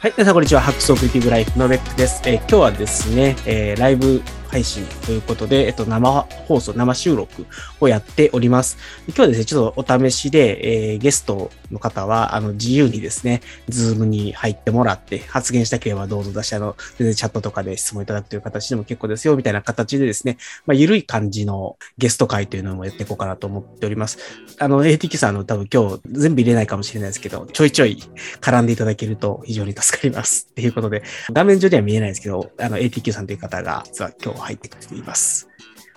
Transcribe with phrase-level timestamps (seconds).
[0.00, 0.62] はい、皆さんこんにちは。
[0.62, 2.22] Hacks for Creative Life のベックです。
[2.24, 7.46] えー、今日はですね、えー、ライブ配信ということで、えっと、生放送、生収録
[7.80, 8.78] をやっております。
[9.06, 20.36] 今日はですね、ちょっとお試しで、えー、ゲストの方は、あの、自由にですね、ズームに入ってもらって、発言したければどうぞ出し、あの、全然チャットとかで質問いただくという形でも結構ですよ、みたいな形でですね、
[20.66, 24.18] まあ、ゆるい感じのゲスト会というのもやっていこうかなと思っております。
[24.58, 28.02] あの、ATQ さんの多分今日全部入れないかもしれないですけど、ちょいちょい
[28.40, 30.48] 絡んでいただけると非常に助かります。
[30.50, 35.48] っていうことで、画面上では見えないですけど、あの、ATQ さんという方が、実は今日入ってくれています。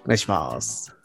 [0.04, 0.96] お願いします。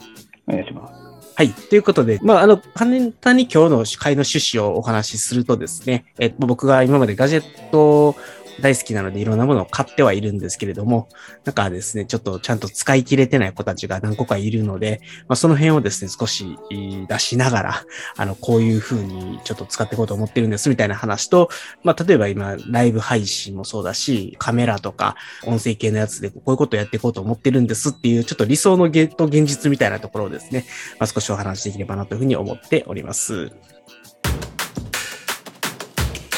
[0.47, 1.09] お願いします。
[1.39, 1.51] はい。
[1.51, 8.17] ということで、まあ、あの、簡単に今日の会の趣旨をお話しするとですね、えっと、僕が今までガジェット
[8.61, 11.09] 大好きなのでいろんなものを買ってはいるんですけれども、
[11.45, 17.85] なんかですね、ちょっとちゃんと使い切れてない子たちが何個かいるので、まあ、その辺をですね、少し出しながら、
[18.17, 21.49] あの、こういう風にちょっと使っていこうと思ってるんですみたいな話と、
[21.85, 30.65] まあ、例えば今、ライブ配信もそうだし、カメラとか音声系のやつでこういうことをやっていこうと思ってるんですっていう、ちょっと理想のゲと現実みたいなところをですね、
[30.99, 33.53] まあ、少しお話しできればなというふうに思っております。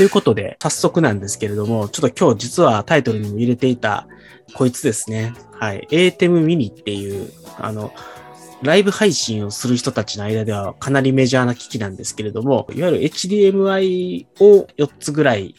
[0.00, 4.08] ということで、早速なんですけれども、ちょっと今日実はタイトルにも入れていた、
[4.54, 5.34] こいつですね。
[5.52, 5.86] はい。
[5.90, 7.92] ATEM mini っていう、あの、
[8.62, 15.54] ライブ配信をする人たちの間ではかなりメジャーな機器なんですけれども、いわゆる HDMI を4つぐらい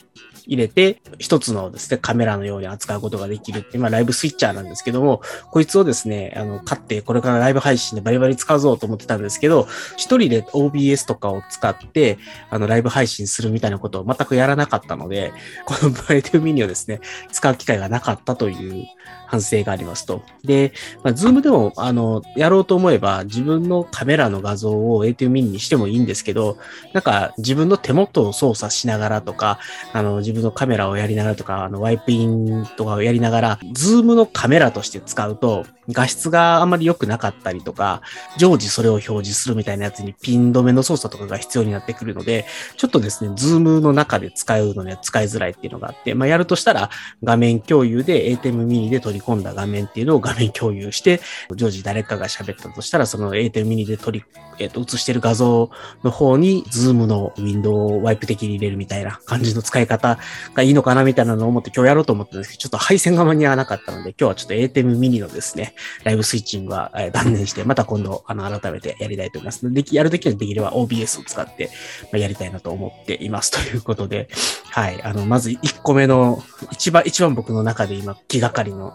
[0.52, 12.18] 入れて、一つのですね、カメラのように扱うことができるって、まあ、ライブスイッチャーなんですけども、こいつをですね、あの、買って、これからライブ配信でバリバリ使うぞと思ってたんですけど、一人で OBS とかを使って、
[12.50, 15.32] あの、ライブ配信するみたいなことを全くやらなかったので、
[15.66, 17.00] このブライトミニをですね、
[17.32, 18.86] 使う機会がなかったという
[19.32, 20.24] 反省がありますと。
[20.44, 26.58] で、まあ、ズームでも、あの、やろうと思えば、自分のカメラの画像を ATM ミニにしてもいいんですけど、
[26.94, 29.60] なんか、自分の手元を操作しながらとか、
[29.94, 38.02] あの、自分のカメラをやりながらとか、あの、ワイプインとかをやりながら、ズームのカメラとして使うと、画質があまり良くなかったりとか、
[38.38, 42.46] 常時それを表示するみたいなやつにピン止めの操作とかが必要になってくるので、
[42.78, 46.90] ちょっとですね、ズームの中で使うのには使いづらいっていうのがあって、まあ、やるとしたら
[47.24, 51.19] 画面共有で ATEM ミニで取り込んだ画面っていうのを画面共有して、
[51.56, 54.25] 常時誰かが喋ったとしたら、その ATEM ミニで取り、
[54.59, 55.72] えっ、ー、と、映してる画像
[56.03, 60.19] の方に、ズームのウィンドウをワイプ的に入れるみたいな感じの使い方
[60.54, 65.74] がいいのかなみたいなのを思って今日やろうと思ったんですけど、ちょっと配線が間に合わなかったので、今日はちょっと ATEM ミニのですね、
[66.04, 69.74] ライブスイッチングは、え断念して、また今度、あの、改めてやりたいと思います。
[69.74, 71.70] で、やるときはできれば OBS を使って、
[72.04, 73.52] まあ、やりたいなと思っています。
[73.52, 74.30] ということで、
[74.70, 75.02] はい。
[75.04, 78.94] あの、まず1個目の、一番、一番僕の中で今、気がかりの、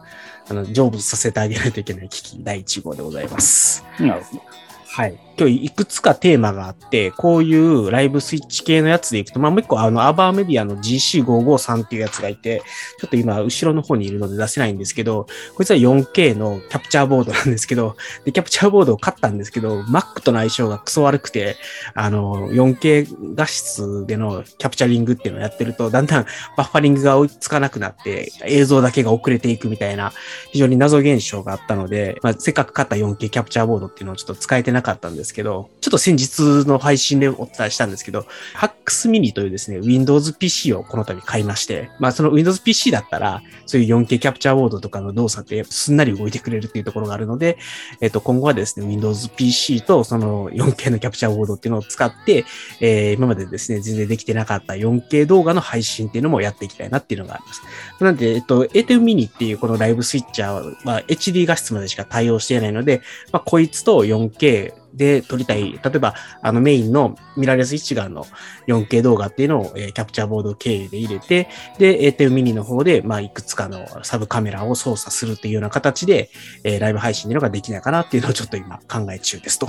[0.48, 3.84] あの、成仏させてあげないといけない機器第1号でございます。
[3.98, 4.42] なるほど。
[4.88, 5.25] はい。
[5.38, 12.62] 今日いくつかテーマがあって、こういうライブスイッチ系のやつでいくと、まあもう一個あのアバーメディアの GC553 っていうやつがいて、
[12.98, 21.56] ちょっと今後ろの方にいるので出せないんですけど、こいつは 4K のキャプチャーボードなんですけど、で、キャプチャーボードを買ったんですけど、Mac との相性がクソ悪くて、
[21.94, 26.26] あの、4K 画質でのキャプチャリングっていうのをやってると、だんだん
[26.56, 30.12] バッファリングが追いつかなくなって、映像だけが遅れていくみたいな、
[30.50, 47.58] 非常に謎現象があったので、まあ、せっかく買った 4K キャプチャーボードっていうのをちょっと使えてなかったんですですけど、ちょっと先日の配信でお伝えしたんですけど、HAX Mini というですね、Windows PC をこの度買いまして、まあその Windows PC だったら、そういう 4K キャプチャーボードとかの動作ってすんなり動いてくれるっていうところがあるので、
[48.00, 52.44] えっ、と、今後はですね、Windows PC とその 4K のキャプチャーボードっていうのを使って、
[52.80, 57.62] えー、今までですね、全然できてなかった 4K 動画の配信っていうのもやっていきたいなっていうのがあります。
[58.04, 68.26] なんで、えっと、A10 Mini っていうこのライブスイッチャーは HD 画質までしか対応していないので、まあ、こいつと 4K で撮りたい、例えば、あのメインのミラーレス一眼の
[68.66, 71.48] 4K 動画っていうのを、えー、キャプチャーボード経由で入れて、
[71.78, 76.30] で、A10 ミニの方で、まあ、いくつかのサブカメラを操作するっていうような形で、
[76.64, 79.68] えー、ライブ配信っていうのができないかなっていうのをちょっと今考え中ですと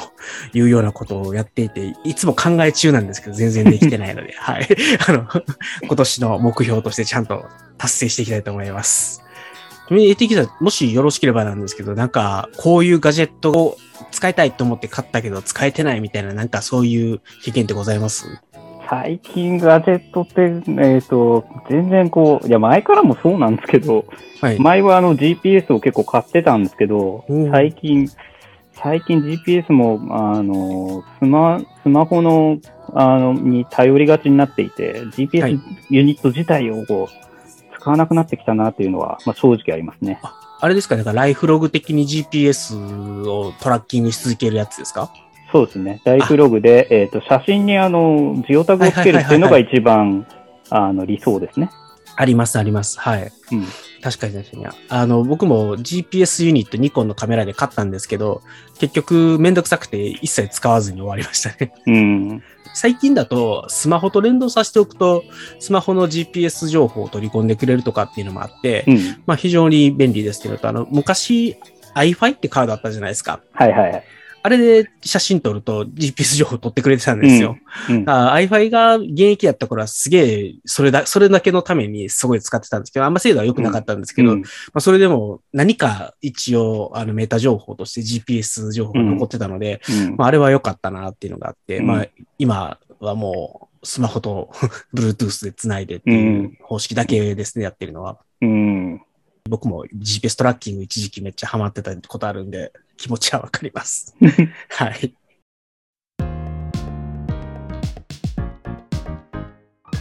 [0.53, 4.67] いうようなことをやっていて、いつも考え中なんですけど、全然できてないので、はい。
[5.07, 5.27] あの、
[5.83, 7.45] 今年の目標としてちゃんと
[7.77, 9.26] 達成していきたいと思います。
[9.89, 13.77] 絵的には、もしよろしければなんですけど、なんか、こういうガジェットを
[14.11, 18.41] 使いたいと思って買ったけど、使えてないみたいな、なんかそういう経験ってございます？
[18.89, 24.05] 最近ガジェットって、えっ、ー、と、全然こう、いや、前からもそうなんですけど、
[24.41, 28.09] はい、前はあの GPS を結構買ってたんですけど、最近、
[28.73, 32.59] 最近 GPS も、あの、スマ、スマホの、
[32.93, 35.59] あの、に頼りがちになっていて、GPS
[35.89, 37.26] ユニット自体をこう、
[37.87, 40.19] 使わなくなってきたなっていうのは、まあ、正直ありますね。
[40.59, 40.97] あれですか？
[40.97, 45.09] ね、ライフログ的に GPS をトラッキングし続けるやつですか？
[45.53, 46.01] そうですね。
[46.03, 50.27] ライフログで、えっ、ー、と、写真にあの、ジオタグをつけるっていうのが一番、
[50.69, 51.69] あの、理想ですね。
[52.17, 52.99] あります、あります。
[52.99, 53.31] はい。
[53.53, 53.65] うん。
[54.01, 54.65] 確かに確かに。
[54.89, 58.41] あの、僕も GPS ユニットニコンのカメラで買ったんですけど、
[58.79, 61.71] 結局めんどくさくて一切使わずに終わりましたね。
[61.85, 62.43] うん。
[62.77, 65.23] 最近だとスマホと連動させておくと、
[65.59, 71.57] スマホの GPS 情報を取り込んでくれるとかっていうのもあって、うん、まあ非常に便利ですけど、あの、昔
[71.95, 73.39] iFi ってカードあったじゃないですか。
[73.51, 74.03] はいはい。
[74.47, 77.57] あれで写真撮ると GPS 情報撮ってくれてたんですよ。
[77.89, 84.45] うんうん、iFi が現役やった頃はすげえ、それだ、それだけのためにすごい使ってたんですけど、あんま精度は良くなかったんですけど、うん、ま
[84.75, 89.81] あ、それでも何か一応、あの、メータ情報として GPS 情報が残ってたので、
[90.15, 92.07] まあ、あれは良かったなっていうのがあって、まあ、
[92.39, 94.49] 今はもう、スマホと
[94.95, 98.17] Bluetooth で繋いでっていう方式だけですね、やってるのは。
[98.41, 99.01] うん。
[99.49, 104.15] 僕も GPS トラッキング一時期めっちゃハマってたことあるんで、気持ちはわかります。
[104.69, 105.13] はい。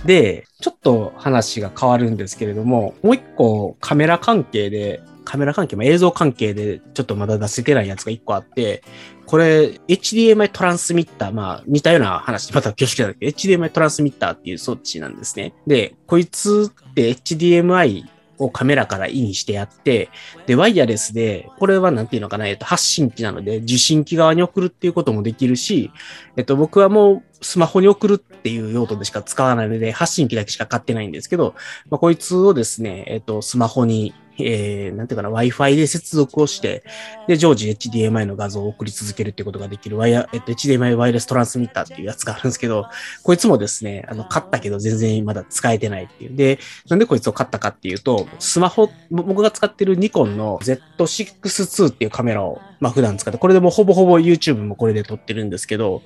[0.07, 8.85] で、ちょっと話が変わるんですけれども、もう一個カメラ関係で、カメラ関係、ま映像関係でちょっとまだ出せてないやつが一個あって、
[9.27, 15.53] これ HDMI トランスミッター、まあ似たような話、また恐縮だけど、HDMI トランスミッターっていう装置なんですね。
[15.67, 18.05] で、こいつって HDMI
[18.39, 20.11] をカメラからインしてやって、
[20.47, 25.91] で、ワイヤレスで、これはなんていうのかな、えっと、発信機なので、受信機側に送るっていうこともできるし、
[26.37, 31.55] えっと、僕はもうスマホに送るっていう用途でしか使わないので、発信機だけしか買ってないんですけど、
[31.91, 36.85] まあ、こいつをですね、えっと、スマホにえー、なんていうかな、Wi-Fi で接続をして、
[37.27, 42.87] で、常時 HDMI の画像を送り続けるっていうことができるワイヤ、えっと、HDMI ワイヤレストランスミッターっていうやつがあるんですけど、
[43.23, 46.37] こいつもですね、あの、買ったけど全然まだ使えてないっていう。
[46.37, 56.03] で、なんでこいつを買ったかっていうと、スマホ、僕が使ってるニコンの Z6-2 っていうカメラを、まあ普段使って、これでもほぼほぼ YouTube もこれで撮ってるんですけど、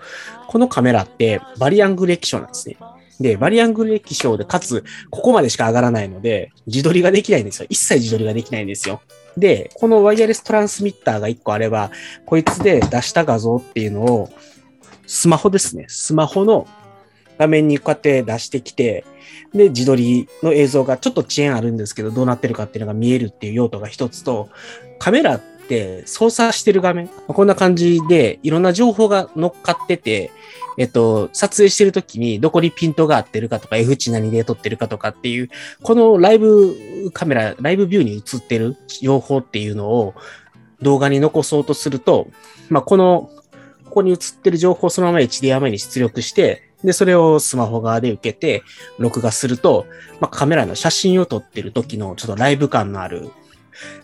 [0.49, 2.77] このカメラってバリアングル液晶なんですね。
[3.21, 7.67] で、バリアングル液晶で、かつ、ここまでしか上がらないので、自撮りができないんですよ。
[7.69, 9.03] 一切自撮りができないんですよ。
[9.37, 11.91] で、このワイヤレストランスミッターが1個あれば、
[12.25, 14.31] こいつで出した画像っていうのを、
[15.07, 15.87] スマホですね。
[15.89, 16.67] スマホの
[17.39, 19.05] 画面にこうやって出してきて、
[19.53, 24.49] で、自撮りの映像がちょっと遅延あるんですけど、どうなってるかっていうのが見えるっていう用途が一つと、
[24.99, 30.31] カメラって操作してる画面、こんな感じでいろんな情報が乗っかってて、
[30.81, 35.51] えっと、撮影してるときにどこにピントが合ってるかとか、F 値何で撮ってるかとかっていう、
[35.83, 40.15] このライブカメラ、ライブビューに映ってる情報っていうのを
[40.81, 42.29] 動画に残そうとすると、
[42.71, 43.31] まあ、この、
[43.85, 48.63] ここに映ってる情報をそのまま HDMI に出力して、で、それをスマホ側で受けて、
[48.99, 49.85] 録画すると、
[50.19, 53.31] まあ、カメラの写真を撮ってる時のちょっとライブ感のある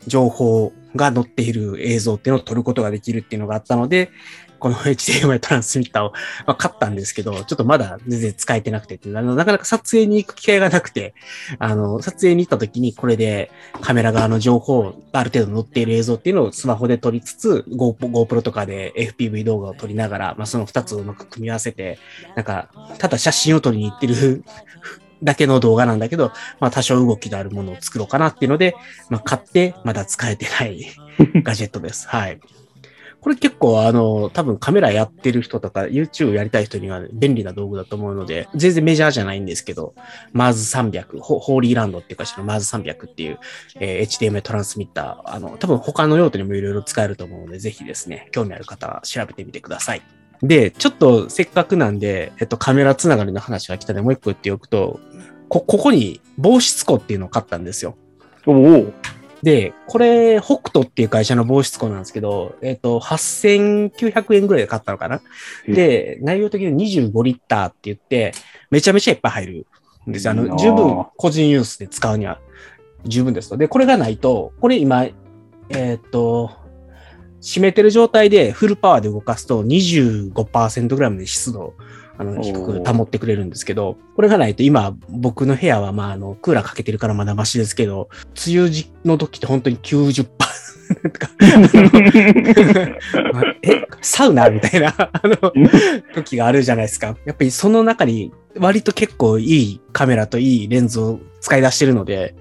[0.07, 4.11] 情報が載っている映像っていうのを撮ることができるっていうのがあったので、
[4.59, 6.13] この HDMI トランスミッターを、
[6.47, 11.15] まあ、買ったんですけど、ちょっとまだ全然使えてなくてあの、なかなか撮影に行く機会がなくて、
[11.59, 13.51] あの、撮影に行った時にこれで
[13.81, 21.99] カメラ側の情報ある程度載っている映像っていうのをスマホで撮りつつ、GoPro とかで FPV 動画を撮りながら、まあ、その二つをうまく組み合わせて、
[22.35, 22.69] なんか、
[22.99, 24.45] ただ写真を撮りに行ってる
[25.23, 28.77] だけの動画なんだけど、まあ多少動きのあるものを作ろうかなっていうので、
[29.09, 30.87] まあ買ってまだ使えてない
[31.43, 32.07] ガジェットです。
[32.09, 32.39] はい。
[33.27, 39.97] これ結構あの、多分カメラやってる人とか YouTube やりたい人には便利な道具だと思うので、全然メジャーじゃないんですけど、
[40.33, 43.41] マーズ300、ホーリーランドっていう会社のマーズ300っていう、
[43.81, 50.03] えー、HDMI トランスミッター、あの、多分他の用途にもいろいろ使えると思うので、ぜひですね、興味ある方は調べてみてください。
[50.45, 55.01] で、ちょっとせっかくなんで、えっと、カメラつながりの話が来たので、もう一個言っておくと、
[55.49, 57.97] こ、ここに防湿庫っていうのを買ったんですよ。
[58.47, 58.93] おお。
[59.47, 65.21] で、これ、北斗っていう会社の防湿庫なんですけど、えっ、ー、と、8900円ぐらいで買ったのかな？
[65.69, 68.33] で、内容的に25リッターって言って、
[68.73, 69.67] めちゃめちゃいっぱい入る
[70.09, 70.33] んですよ。
[70.33, 72.41] あの、十分個人ユースで使うには
[73.05, 73.57] 十分ですと。
[73.57, 76.51] で、これがないと、これ今、えっ、ー、と、
[77.41, 81.75] 閉めてる状態でフルパワーで動かすと25%ぐらいまで湿度
[82.19, 88.09] あの、低く保ってくれるんですけど、これがないと今、僕の部屋は、まあ、あの、クーラーかけてるからまだマシですけど、
[88.47, 90.37] 梅雨時の時って本当に90%と
[91.19, 91.31] か
[93.63, 95.53] え、サウナみたいな、あの、
[96.15, 97.17] 時があるじゃないですか。
[97.25, 102.35] やっぱりその中に割と結構いいカメラといいレンズを使い出してるので、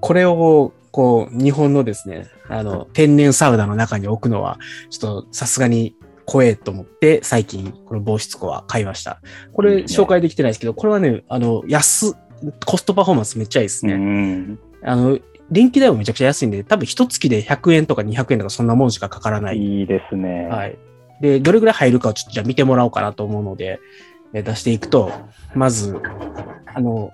[0.00, 9.20] これをこう、日本のですね、あの、天然サウナの中に置くのは、ちょっとさすがに怖えと思って、最近、この防湿庫は買いました。
[9.52, 12.14] これ、紹介できてないですけど、これはね、あの、安、
[12.66, 14.58] コストパフォーマンスめっちゃいいですね。
[14.82, 15.18] あの、
[15.50, 19.58] 電気代もめちゃくちゃ安いんで、多分一月で100円とか200円とかそんなもんしかかからない。
[19.58, 20.48] いいですね。
[20.48, 20.78] はい。
[21.20, 23.80] で、どれぐらい入るかをちょっとじゃあ見てもらおうかなと思うので、
[24.32, 25.12] え出していくと、
[25.54, 25.96] まず、
[26.66, 27.12] あの、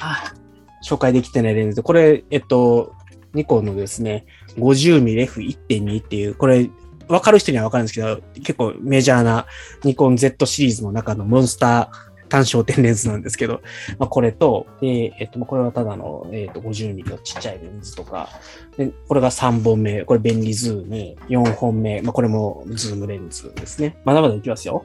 [0.00, 0.32] あ
[0.82, 2.94] 紹介できてないレンズで、これ、えっと、
[3.34, 4.24] ニコンのですね、
[4.56, 6.70] 50mmF1.2 っていう、これ、
[7.10, 9.46] わかる人にはわかるんですけど、結構メジャーな
[9.84, 13.60] ニコン Z シリーズの中のモンスター単焦点レンズなんですけど、
[13.98, 18.30] まあ、これと、で、えっと、これはただの、えっと、50ミリのちっちゃいレンズとか、
[18.78, 24.00] で、これが3本目、これ便利ズーム、4本目、まあ、これもズームレンズですね。
[24.04, 24.84] まだまだいきますよ。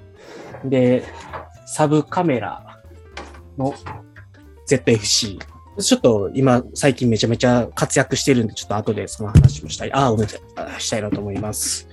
[0.66, 1.04] で、
[1.68, 2.82] サブカメラ
[3.58, 3.74] の
[4.68, 5.40] ZFC。
[5.78, 10.40] ちょっと今、最近めちゃめちゃ活躍してるんで、ちょっと後でその話もしたい、あ、ごめんなさ
[10.78, 11.88] い、したいなと思います。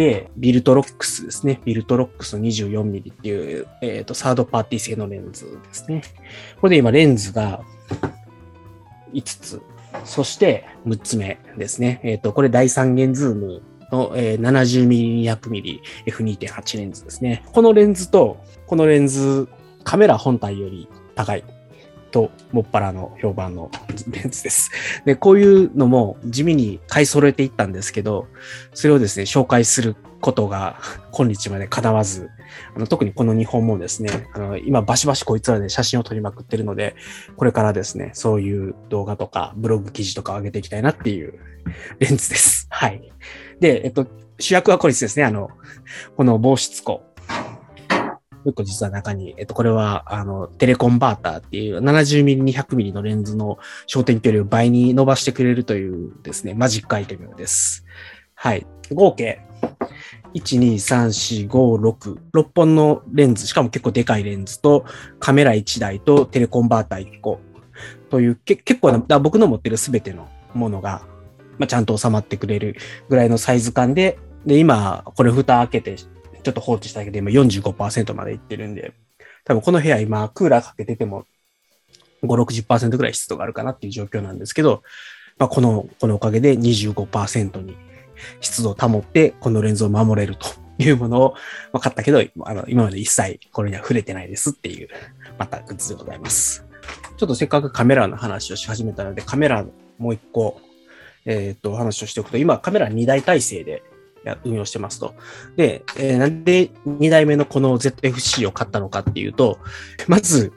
[0.00, 1.60] で、ビルトロックスですね。
[1.66, 6.00] ビルトロックス 24mm っていう、えっ、ー、と、サードパーティー製のレンズですね。
[6.58, 7.60] これで今、レンズが
[9.12, 9.60] 5つ。
[10.06, 12.00] そして、6つ目ですね。
[12.02, 17.44] えっ、ー、と、これ大三元ズームの、えー、70mm、200mm、F2.8 レンズですね。
[17.52, 19.48] このレンズと、このレンズ、
[19.84, 21.44] カメラ本体より高い
[22.10, 23.70] と、もっぱらの評判の
[24.10, 24.70] レンズです。
[25.04, 28.26] で、こういうのも地味に買い揃えていったんですけど、
[28.74, 30.78] それをですね、紹介することが
[31.12, 32.30] 今日まで叶わず、
[32.74, 36.94] あの特にこの日本もですね、あの今バシバシこいつらで写真を撮りまくってるので、
[37.36, 41.38] これからですね、そういう動画とかブログ記事とかを上げていきたいなっていう
[41.98, 42.66] レンズです。
[42.70, 43.10] はい。
[43.60, 44.06] で、えっと、
[44.38, 45.50] 主役はこれですね、あの、
[46.16, 47.02] この防湿庫。
[48.44, 57.84] 一個実は中に、えっと、これは、あの、テレコンバーターっていう 70mm、200mm のレンズの焦点距離を倍に伸ばしてくれるというですね、マジックアイテムです。
[58.34, 58.66] はい。
[58.92, 59.40] 合計、
[60.34, 64.84] 1、2、3、4、5、6、6本のレンズ、しかも結構でかいレンズと、
[65.18, 67.40] カメラ1台とテレコンバーター1個
[68.08, 71.02] という、け結構な、僕の持ってるすべてのものが、
[71.58, 71.86] まあ、ちゃん。
[71.86, 72.76] と収まってくれる
[73.10, 75.96] ぐらいのサイズ感で、で、今、これ蓋開けて
[76.40, 78.92] ちょっと放置したけで今45%までいってるんで、
[79.44, 81.24] 多分この部屋今クーラーかけてても
[82.22, 84.82] 5、60%ぐらい湿度があるかなっていう状況なんですけど、
[85.38, 87.76] まあ、この、このおかげで25%に
[88.40, 90.46] 湿度を保ってこのレンズを守れると
[90.78, 91.34] いうものを、
[91.72, 94.88] まあ、買ったけど、あの、今まで一切これには触れてないですっていう、
[95.38, 96.66] またグッズでございます。
[97.16, 99.64] ちょっとせっかくカメラの話をし始めたので、カメラ
[99.98, 100.60] もう一個、
[101.26, 103.82] えっ、ー、と、話をしておくと、今カメラ2台体制で
[104.44, 105.14] 運用してますと。
[105.56, 109.58] で、えー、なんで2代目のこの ZFC を買ったのかっていうと、
[110.08, 110.52] まず、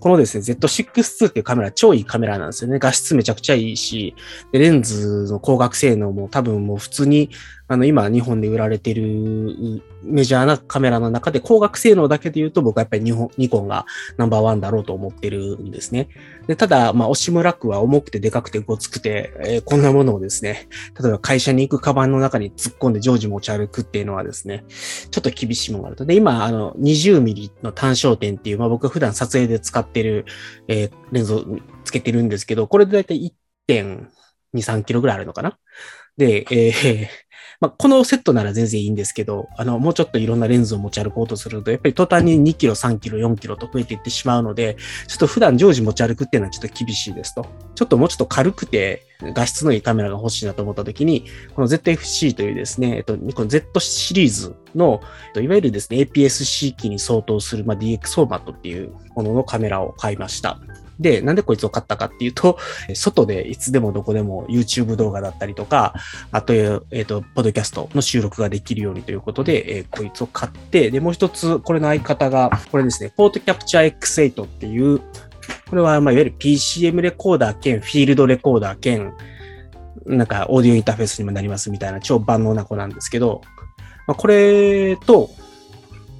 [0.00, 2.78] このですね、Z6-2 っていうカメラ超いいカメラなんですよね。
[2.78, 4.14] 画質めちゃくちゃいいし、
[4.52, 7.30] レンズの光学性能も多分もう普通に
[7.72, 13.86] あの、今、日本で売られてるメジャーなカメラの中で、光学性能だけで言うと、僕はやっぱり日本、ニコンが
[14.18, 16.08] ナンバーワンだろうと思ってるんですね。
[16.46, 20.68] でただ、まあ、オシムラックは重くてでかくてごつくて、えー、こんなものをですね、
[21.00, 24.66] 例えば会社に行くカバンの中に突っ込んで常時持ち歩くっていうのはですね、
[25.10, 26.04] ちょっと厳しいものがあると。
[26.04, 30.26] で、今、あの、20ミリの単焦点っていう、まあ、僕が普段撮影で使ってる、
[30.68, 31.44] えー、レンズを
[31.84, 33.34] つけてるんですけど、これでだいたい
[33.66, 34.08] 1.2、
[34.52, 35.58] 3キロぐらいあるのかな
[36.16, 37.06] で、えー、
[37.62, 44.76] まあ、このセットなら全然いいんですけど、あの、もうちょっといろんなレンズを持ち歩こうとすると、やっぱり途端に2キロ、3キロ、4キロと増えていってしまうので、
[45.06, 47.46] ちょっと普段常時持ち歩くっていうのはちょっと厳しいですと。
[47.76, 55.00] ちょっともうちょっと軽くて画質のいいカメラが欲しいなと思った時に、この ZFC というですね、えっと、ニコン Z シリーズの、
[55.36, 60.58] いわゆるですね、APS-C 機に相当する、まあ、DX フォーマットっていうもののカメラを買いました。
[61.00, 62.58] で、なんでこいつを買ったかっていうと、
[62.94, 65.94] 外でいつでもどこでも YouTube 動画だったりとか、
[66.30, 75.00] あと、えっ、ー、と、ポッドキャストの収録ができるようにということで、えー、こいつを買って、で、もう一つ、これの相方が、これですね、ポートキャプチャー X8 っていう、
[75.68, 79.12] これは、まあ、いわゆる PCM レコーダー兼フィールドレコーダー兼、
[80.06, 83.40] なんか、オーディオインターフェースにもなりますみたいな超万能な子なんですけど、
[84.06, 85.30] まあ、これと、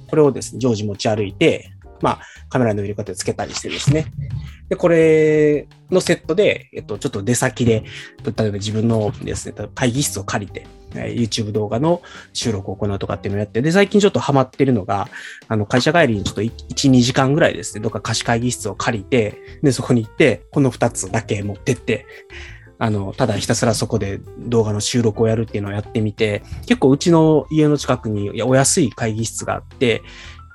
[0.07, 4.05] これをですね、常時持ち歩いて、まあ、カメラの入れ方でつけたりしてですね。
[4.73, 7.83] で、これのセットで、えっと、ちょっと出先で、
[8.23, 12.01] 例えば自分のですね、会議室を借りて、YouTube 動画の
[12.33, 15.09] 収録を行うとかっていうのをやって、で、最近ちょっとハマってるのが、
[15.47, 22.07] あの、会社帰りにちょっと1、2時間ぐらいですね、どっか貸し会議室を借りて、で、そこに行って、この2つだけ持ってって、
[22.79, 30.01] あの、ただひたすらそこで動画の収録をやるっていうのをやってみて、結構うちの家の近くにお安い会議室があって、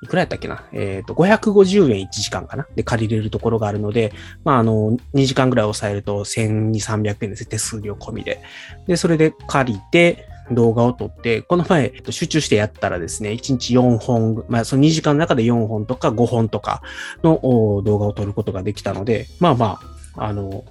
[0.03, 0.65] いくらやったっけな？
[0.73, 2.67] えっ、ー、と、550円1時間かな？
[2.75, 4.13] で借りれるところがあるので、
[4.45, 7.47] まあ、あの、2時間ぐらい抑えると1200、300円です。
[7.47, 8.43] 手数料込みで。
[8.87, 16.83] で、それで借りて、動画を撮って、この前、集中してやったらですね、1日4本、まあ、その2時間の中で4本とか5本とか
[17.23, 17.39] の
[17.85, 19.79] 動画を撮ることができたので、まあま
[20.17, 20.65] あ、あの、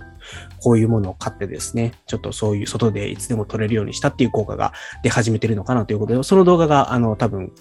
[0.60, 7.52] こういうものを買ってですね、ちょっとそういう外でいつでも撮れるようにしたっていう効果が出始めてるのかなということで、その動画が、あの、多分、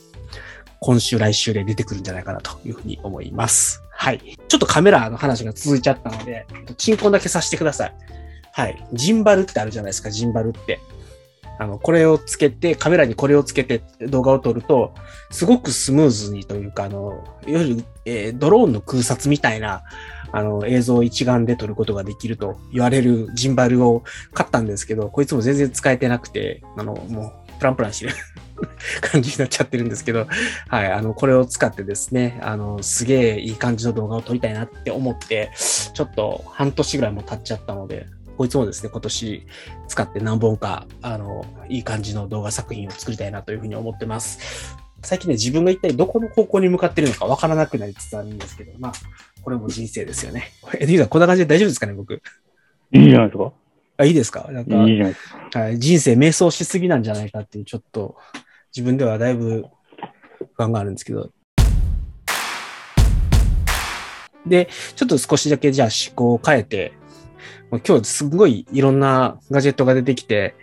[0.80, 3.82] 今週、来週で出てくるんじゃないかなというふうに思います。
[3.90, 4.38] はい。
[4.48, 7.94] ちょっとカメラの話が続いちゃったので、チンコンだけさせてください。
[8.52, 8.86] はい。
[8.92, 10.80] ジンバルってあるじゃないですか、ジンバルって。
[11.58, 14.92] あの、これをつけて、カメラにこれをつけて動画を撮ると、
[15.30, 19.82] すごくスムーズにというか、あの、いわゆる、えー、ドローンの空撮みたいな、
[20.32, 24.04] あの、映像を一眼で撮ることができると言われるジンバルを
[24.34, 28.12] 買ったんですけど、こいつも全然使えてなくて、あの、もう、プランプランしてる
[29.00, 30.26] 感じになっちゃってるんですけど、
[30.68, 39.46] はい、あの、これを使ってですね、あの、すげえいい感じの動画を撮りたいなって思って、ちょっと半年ぐらいも経っちゃったので、こいつもですね、今年
[39.88, 44.76] 使って何本か、あの、いい感じの動画作品を作りたいなというふうに思ってます。
[45.02, 48.92] 最近ね、自分が一体どこの方向に向かってるのかわからなくなりつつあるんですけど、まあ、
[49.42, 50.50] これも人生ですよね。
[50.74, 52.20] え、ディさん、こんな感じで大丈夫ですかね、僕？
[52.92, 53.52] いいじゃないですか。
[53.98, 54.48] あ、いいですか？
[54.50, 55.60] なんか、いいじゃないですか。
[55.60, 58.16] はい、人生迷走しすぎなんじゃないかっていう、ちょっと、
[58.76, 59.64] 自分ではだいぶ
[60.54, 61.30] 不安があるんですけど。
[64.44, 66.92] で、ちょっと少しだけじゃあ思考を変えて、
[67.70, 70.54] 今日すごいいろんなガジェットが出てきて、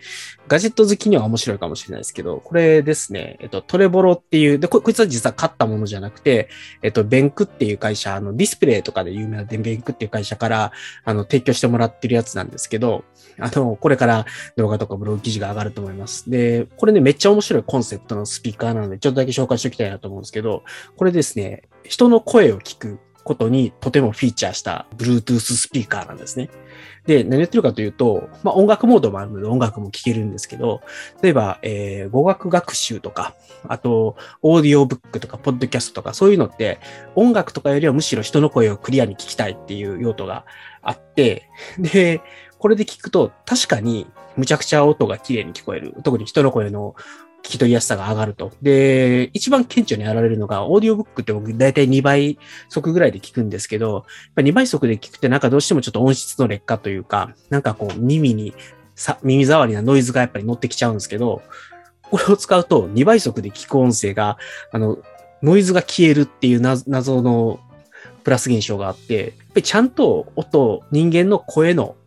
[0.47, 6.49] ガジェット好きには面白いかもしれないですけど、これですね、えっと、トレボロっていう、で、ここいつは実は買ったものじゃなくて、
[6.83, 10.71] えっと、ベンクっていう会社、あの、ディスプレイとかで有名なベンクっていう会社から、
[11.03, 13.03] あの、提供してもらってるやつなんですけど、
[13.39, 14.25] あの、これから
[14.55, 16.29] 動画とかブログ記事が上がると思います。
[16.29, 20.63] で、これね、めっちゃ面白いコンセプトのスピーカーなので、ちょっとだけ紹介しておきたいなと思うんですけど、
[20.97, 26.49] これですね、人の声を聞くことにとてもフィーチャーした Bluetooth スピーカーなんですね。
[27.05, 30.81] で、何言ってるかというと、まあ音楽モードもあるので音楽も聴けるんですけど、
[31.21, 33.35] 例えば、えー、語学学習とか、
[33.67, 36.79] あと、オーディオブックとか、ポッドキャストとか、そういうのって、
[37.15, 40.45] 音楽とかよりはむしろ人の声をクリアに聞きたいっていう用途が
[40.81, 42.21] あって、で、
[42.63, 45.93] これで聞くと、確かに、むちゃくちゃ音が綺麗に聞こえる。
[46.01, 46.95] 特に人の声の
[47.43, 48.53] 聞き取りやすさが上がると。
[48.61, 52.39] で、一番顕著にやられるのが、オーディオブックって僕大体2倍
[52.69, 54.05] 速ぐらいで聞くんですけど、
[54.37, 58.53] 2倍速で聞くってなんかどうしてもちょっと音質の劣化というか、なんかこう耳に
[58.95, 61.41] さ、耳障りなノイズがやっぱり乗ってきちゃうんですけど、
[62.03, 64.37] これを使うと2倍速で聞く音声が、
[64.71, 64.99] あの、
[65.41, 67.59] ノイズが消えるっていう謎の
[68.23, 71.97] プラス現象があって、やっぱりちゃんと音、人間の声の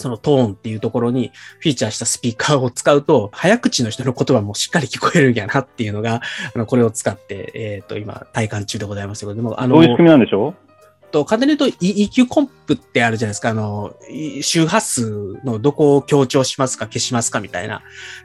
[0.00, 6.22] そのトーンっていうところにフィーチャーしたスピーカーを使うと、早口の人の言葉もしっかり聞こえるんやなっていうのが、
[6.54, 10.48] あの、これを使って、えっ、ー、と、今、体感中でございますけど、でも、あの、どういう仕組みなんでしょ？
[10.48, 10.69] う
[11.10, 13.50] と、簡単に言うと EQ コンプってあるじゃないですか。
[13.50, 13.94] あの、
[14.42, 17.82] 周波数のどこを強調しますか消しますかみたいな。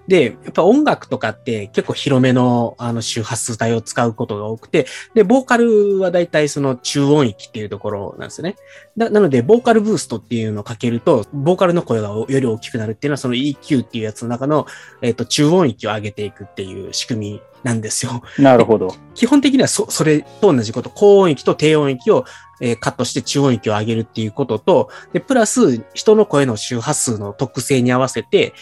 [0.07, 8.55] で、やっぱ音楽とかって結構広めのあの周波数帯を使うことが多くて、で、ボーカルは大体その中音域っていうところなんですよね。
[8.95, 14.67] なので、ボーカルブーストっていうのをかけると、ボーカルの声がより大きくなるっていうのは、その EQ っていうやつの中の、
[15.01, 18.21] えっ、ー、と、中音域を上げていくっていう仕組みなんですよ。
[18.37, 18.95] なるほど。
[19.15, 22.23] 基本的にはそ、それと同じこと、高音域と低音域を、
[22.61, 28.53] えー、カットして中音域を上げるっていうことと、で、プラス、人の声の周波数の特性に合わせて、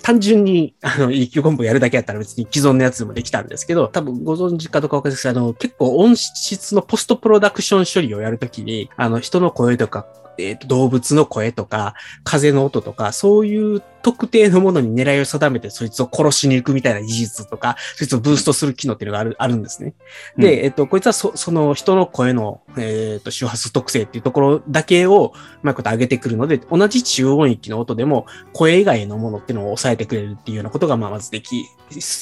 [0.00, 10.06] 単純に、あの、EQ コンボやるだけやったら別に既存のやつでもできたんですけど、多分ご存知かどうかわかんないですけど、あの、結構音質のポストプロダクション処理をやるときに、あの、人の声とか
[10.38, 11.94] えっ、ー、と、動物の声とか、
[12.24, 19.94] 風の音とか、そういう特定のものに狙いを定めて、そいつを殺しに行くみたいな技術とか、そいつをブーストする機能っていうのがある、あるんですね。
[20.38, 31.64] で、えっ、ー、と、こいつはそその人の声の、えっ、ー、と、周波数特性っていうところだけを、うまいこと上げてくるので、同じ中音域の音でも、声以外のものっていうのを抑えてくれるっていうようなことが、まあ、まずでき、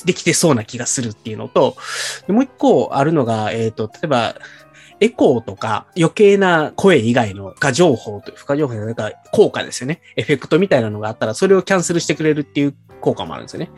[0.07, 1.77] できてそうな気がするっていうのと、
[2.29, 4.37] もう一個あるのが、えっ、と、例えば、
[5.01, 10.01] エコーとか余計な声以外の付加情報という、付加情報なんか効果ですよね。
[10.17, 13.71] エフェクトみたいなのがあったら、それをキャンセルしてくれるっていう効果もあるんですよね。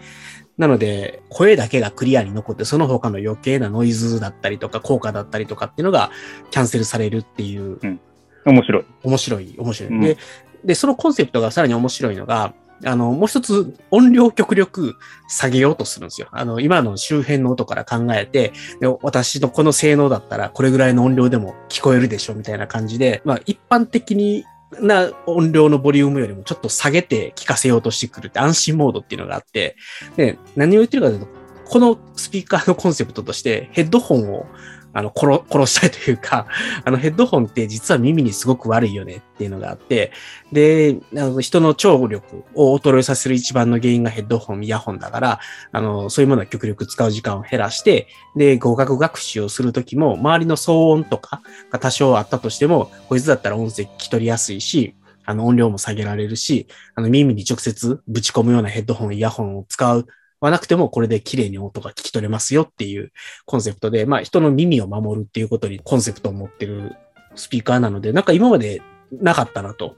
[0.58, 6.10] なので、声だけがクリアに残って、その他の余計なノイズだったりとか、効果だったりとかっていうのが
[6.50, 7.78] キャンセルされるっていう。
[7.82, 8.00] うん、
[8.46, 8.84] 面白い。
[9.02, 9.92] 面白い、面白い。
[9.92, 10.16] うん、で、
[10.64, 14.96] で、そのコンセプトがさらに面白いのが、あの、もう一つ音量極力
[15.28, 16.28] 下げようとするんですよ。
[16.32, 24.44] あの、今の周辺の音から考えて、で私のこの性能だったらこれぐらいの音量でも聞こえるでしょみたいな感じで、まあ一般的に
[24.80, 29.76] な音量のボリュームよりもちょっと下げて聞かせようとしてくるって安心モードっていうのがあって、
[30.16, 31.28] で、何を言ってるかというと、
[31.68, 34.46] このスピーカーのコンセプトとしてヘッドホンを
[34.96, 36.46] あの、殺、殺したいというか、
[36.84, 40.10] あの、ヘッドホンって実は耳にすごく悪いよねっていうのがあって、
[40.52, 54.94] で、あの人の聴力を衰えさせる一番の原因がヘッドホン、イヤホンだから、あの、そういうものは極力使う時間を減らして、で、語学学習をするときも、周りの騒音とかが多少あったとしても、こいつだったら音声聞き取りやすいし、
[55.26, 60.06] あの、音量も下げられるし、あの、耳に直接ぶち込むようなヘッドホン、イヤホンを使う
[60.40, 63.12] はなくてもこれで綺麗に音が聞き取れますよっていう
[63.46, 66.96] コンセプトで、まあ人の耳を守るっていうことにコンセプトを持ってる
[67.34, 69.96] スピーカーなので、なんか今までなかったなと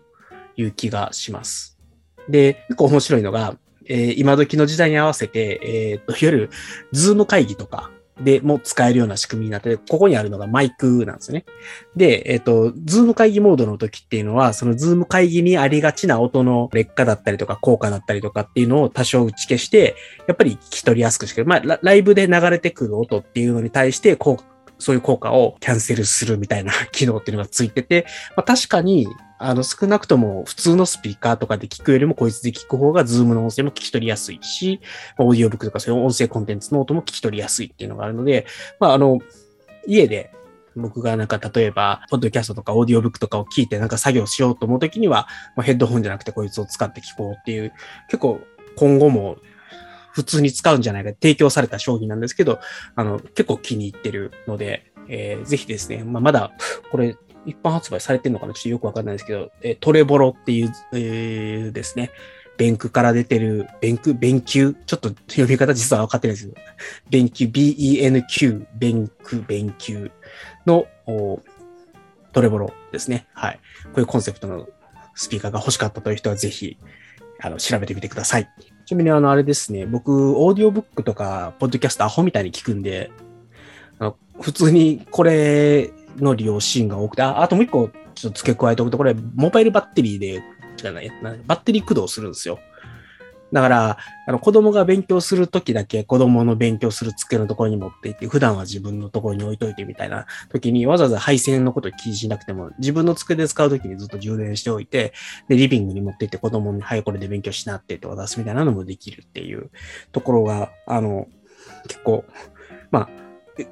[0.57, 1.79] いう気がします。
[2.29, 6.51] で、結構面白いのが、えー、今時の時代に合わせて、えー、っと、いわゆる
[6.93, 11.45] ズーム会議とか、でも使えるような仕組みになって、ここにあるのがマイクなんですね。
[11.97, 19.95] で、えっ、ー、と、ズーム会議モードの時っていうのは、そのズーム会議にありがちな音の劣化だったりとか効果だったりとかっていうのを多少打ち消して、
[20.27, 24.45] やっぱり聞き取りやすくして、まあ、ライブで流れてくる音っていうのに対して、効果、
[24.79, 34.81] そういう効果をキャンセルするみたいな機能っていうのがついてて、 まあ、確かにあの、少なくとも普通のスピーカーとかで聞くよりもこいつで聞く方が、ズームの音声も聞き取りやすいし、
[35.19, 38.47] オーディオブックとかそういう音声コンテンツの音も聞き取りやすいっていうのがあるので、
[38.81, 39.19] まあ、あの、
[39.87, 40.33] 家で
[40.79, 47.73] 僕がなんか例えば、ポッドキャストとかオーディオブックとかを聞いてなんか作業しようと思うときには、ま、ヘッドホンじゃなくてこいつを使って聞こうっていう、
[48.09, 48.41] 結構
[48.77, 49.37] 今後も
[50.19, 52.59] 普通に使うんじゃないか、提供された商品なんですけど、
[52.97, 56.51] あの、結構気に入ってるので、えー、ぜひですね、まあ、まだ、
[56.91, 62.11] これ、一般発売されてるのかなちょっとよくわかんないですけど、えトレボロっていう、えー、ですね、
[62.57, 66.61] ベンクから出てる、ベンク、ベンキュー、ちょっと読み方実は分かってないですけど、
[67.11, 70.11] ベンキュー、B-E-N-Q、ベンク、ベンキュー
[70.67, 70.89] の
[72.33, 73.29] トレボロですね。
[73.35, 73.61] はい。
[73.85, 74.67] こういうコンセプトの
[75.15, 76.77] スピーカーが欲しかったという人はぜひ、
[77.41, 78.49] あの、調べてみてください。
[78.87, 83.11] ちなみにあの、あれですね、僕、オーディオブックとか、ポッドキャストアホみたいに聞くんで、
[83.99, 90.43] あの普通にこれの利用シーンが多くて、ああともう一個ちょっと付け加えておくと、これ、モバイルバッテリーで、
[90.77, 91.11] じゃない、
[91.47, 92.59] バッテリー駆動するんですよ。
[93.53, 105.13] だから、あの子供が勉強するときだけ子供の勉強する机のところに持っていって、普段は自分のところに置いといてみたいな時にわざわざ配線のこと気にしなくても、自分の机で使うときにずっと充電しておいて、
[105.49, 109.71] で、リビングに持っていって子供に、はい、これで勉強しなってって渡すみたいなのもできるっていう
[110.13, 111.27] ところが、あの、
[111.89, 112.25] 結構、
[112.91, 113.09] まあ、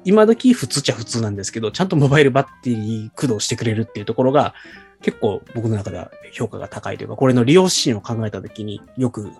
[0.03, 4.53] 今時普通っちゃ普通なんですけど、ちゃんとモバイルバッテリー駆動してくれるっていうところが、
[5.01, 9.31] 結構僕の中では評価が高いというか、これの利用シーンを考えたときによく、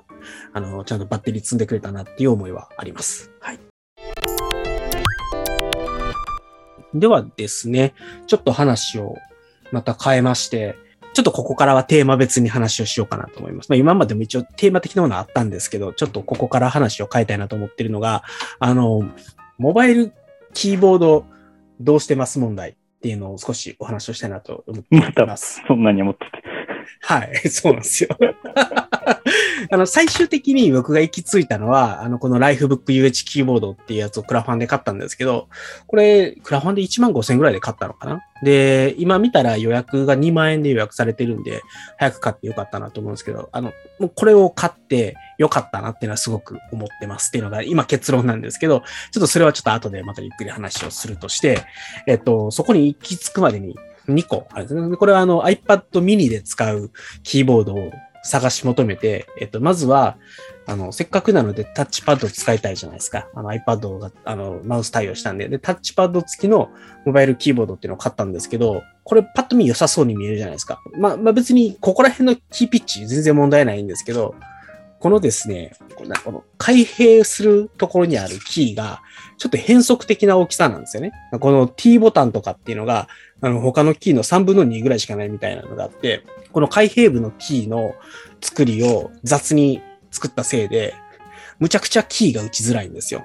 [0.53, 3.31] あの、ちゃんとバッテリー積んでくれたなっていう思いはあります。
[3.39, 3.59] はい。
[6.93, 7.93] ではですね、
[8.27, 9.17] ちょっと話を
[9.71, 10.75] また変えまして、
[11.13, 13.69] ちょっとここからはテーマ別に話をしようかなと思います。
[13.69, 18.23] まあ、今までも一応テーマ的なものはあったんですけど、ちょっとここから話を変えたいなと思ってるのが、
[18.59, 19.01] あの、
[19.57, 20.13] モバイル
[20.53, 21.25] キーボード
[21.79, 25.59] どうしてます問題っていうのを少しお話をしたいなと思ってます。
[25.59, 26.46] また、そんなに思ってて。
[27.01, 28.09] はい、 そうなんですよ。
[29.71, 35.47] あの、最終的に僕が行き着いたのは、あの、このライフブック UH キーボードっていうやつをクラファンで買ったんですけど、
[35.87, 38.21] これ、クラファンで1万5千ぐらいで買ったのかな？
[38.43, 41.61] で、今見たら予約が2万円で予約されてるんで、
[41.97, 47.29] 早く買ってよかったなと思うんですけど、あの、もうこれを買ってよかったなっていうのはすごく思ってます。
[47.29, 51.63] っていうのが今結論なんですけど、ちょっとそれはちょっと後でまたゆっくり話をするとして、
[52.07, 53.75] えっと、そこに行き着くまでに
[54.07, 54.97] 2個あるんですね。
[54.97, 56.91] これはあの iPad mini で使う
[57.23, 57.91] キーボードを
[58.23, 60.17] 探し求めて、えっと、まずは、
[60.65, 63.29] あの、せっかくなのでタッチパッド使いたいじゃないですか。
[63.33, 66.69] あの iPad が、あの、マウス対応したんで、で、タッチパッド付きの
[67.05, 70.81] モバイルキーボードっていうのを買ったんですけど、これパッと見良さそうに見えるじゃないですか。
[70.97, 74.35] まあ、まあ別にここら辺のキーピッチ全然問題ないんですけど、
[74.99, 75.73] このですね、
[76.23, 79.01] この開閉するところにあるキーが、
[79.37, 81.11] ちょっと変則的な大きさなんですよね。
[81.39, 83.07] この T ボタンとかっていうのが、
[83.41, 87.93] あの、他のキーの3分の2ぐらいしかないみたいなのがあって、この開閉部のキーの
[88.41, 90.95] 作りを雑に作ったせいで、
[91.59, 93.23] むちゃくちゃキーが打ちづらいんですよ。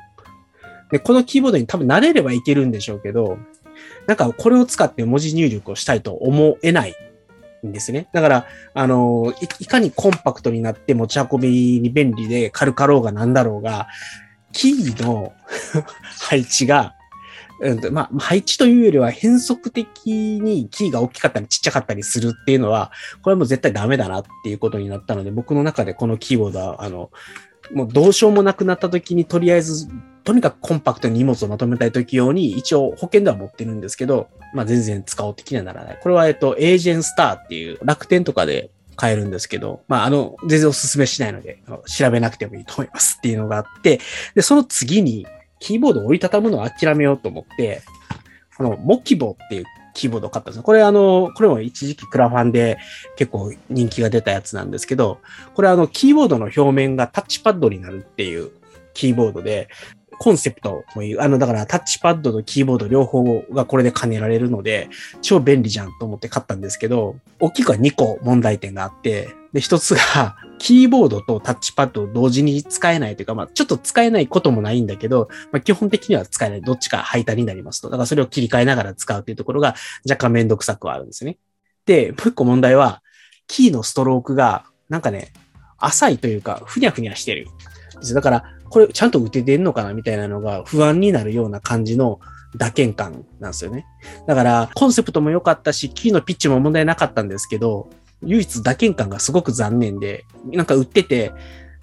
[0.90, 3.38] で、このキーボードに多分慣れればいけるんでしょうけど、
[4.06, 6.94] なんかこれを使って文字入力をしたいと思えない
[7.66, 8.08] んですね。
[8.12, 13.88] だから、あのい、いかにコンパクトになって持ち運びに便利で軽かろうがなんだろうが、
[14.52, 15.32] キーの
[16.28, 16.94] 配置が、
[17.60, 22.90] うん、まあ、配置というよりは変則的にキーが大きかったりちっちゃかったりするっていうのは、
[23.22, 27.10] これはもう絶対ダメだなっていうことになったので、僕の中でこのキーボードは、あの、
[27.72, 29.88] もうどうしようもなくなった時にとりあえず
[30.24, 35.98] とにかくコンパクトに荷物をまとめたい時用に一応保険では持ってるんですけど、まあ全然使おう的にはならない。
[36.02, 44.00] これはえっと、エージェンスターっていう楽天とかで買えるんですけど、まああの、全然お勧めしないので、調べなくてもいいと思いますっていうのがあって、
[44.34, 45.26] で、その次に
[45.58, 47.82] キーボードを折りたたむのを諦めようと思って、
[48.56, 52.78] このモキボっていうキーボードを買ったんですこれあの、これも一時期クラファンで
[53.16, 55.20] 結構人気が出たやつなんですけど、
[55.54, 58.50] これあの、キーボードの表面がタッチパッドになるっていう
[58.94, 59.68] キーボードで、
[60.22, 64.88] コンセプトもいう、あの、だからタッチパッドとキーボード両方がこれで兼ねられるので、
[65.20, 76.62] 超便利じゃんと思って買ったんですけど、大きくは2個問題点があって、で、一つが、キーボードとタッチパッドを同時に使えないというか、まあ、ちょっと使えないこともないんだけど、まあ、基本的には使えない。
[76.62, 77.90] どっちかハイタになりますと。
[77.90, 79.74] だからそれを切り替えながら使うっていうところが
[80.08, 81.36] 若干めんどくさくはあるんですね。
[81.84, 83.02] で、もう一個問題は、
[83.48, 85.32] キーのストロークが、なんかね、
[85.78, 87.48] 浅いというか、ふにゃふにゃしてる。
[88.14, 92.20] だから、これちゃんと打ててんのかなみたいなのが不安になるような感じの
[92.56, 93.84] 打鍵感なんですよね。
[94.26, 97.90] だから、コンセプトも良かったし、キーのピッチも問題なかったんですけど、
[98.22, 101.32] 唯一打鍵感がすごく残念で、なんか売ってて、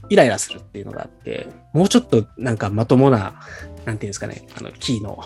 [0.10, 3.40] イライラするっていうのがあって、もうちょっとなんかまともな、
[3.86, 5.20] なんていうんですかね、あの、キーの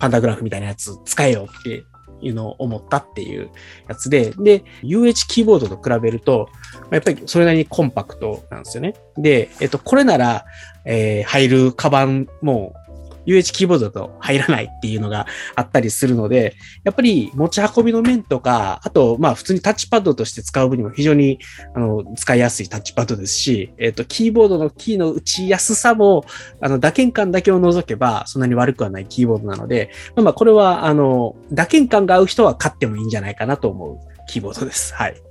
[0.00, 1.84] パンダグラフみたいなやつ使えよって
[2.20, 3.50] いうのを思ったっていう
[3.88, 6.48] やつで、で、UH キーボードと比べると、
[6.90, 8.94] やっぱりそれなりにコンパクトなんですよね。
[9.16, 10.44] で、えっと、これなら、
[10.84, 12.74] えー、入るカバンも
[13.26, 21.38] UH キーボードだと入らないっていうのがあったりするので、やっぱり持ち運びの面とか、あと、まあ普通にタッチパッドとして使う分にも非常に
[21.74, 26.24] あの使いやすいタッチパッドですし、えっ、と、キーボードのキーの打ちやすさも、
[26.60, 34.94] あの、打鍵感だけを除けば、そんなに悪くはないキーボードなので、まあまこれは、あの、打鍵感が合う人は買ってもいいんじゃないかなと思うキーボードです。
[34.94, 35.23] はい。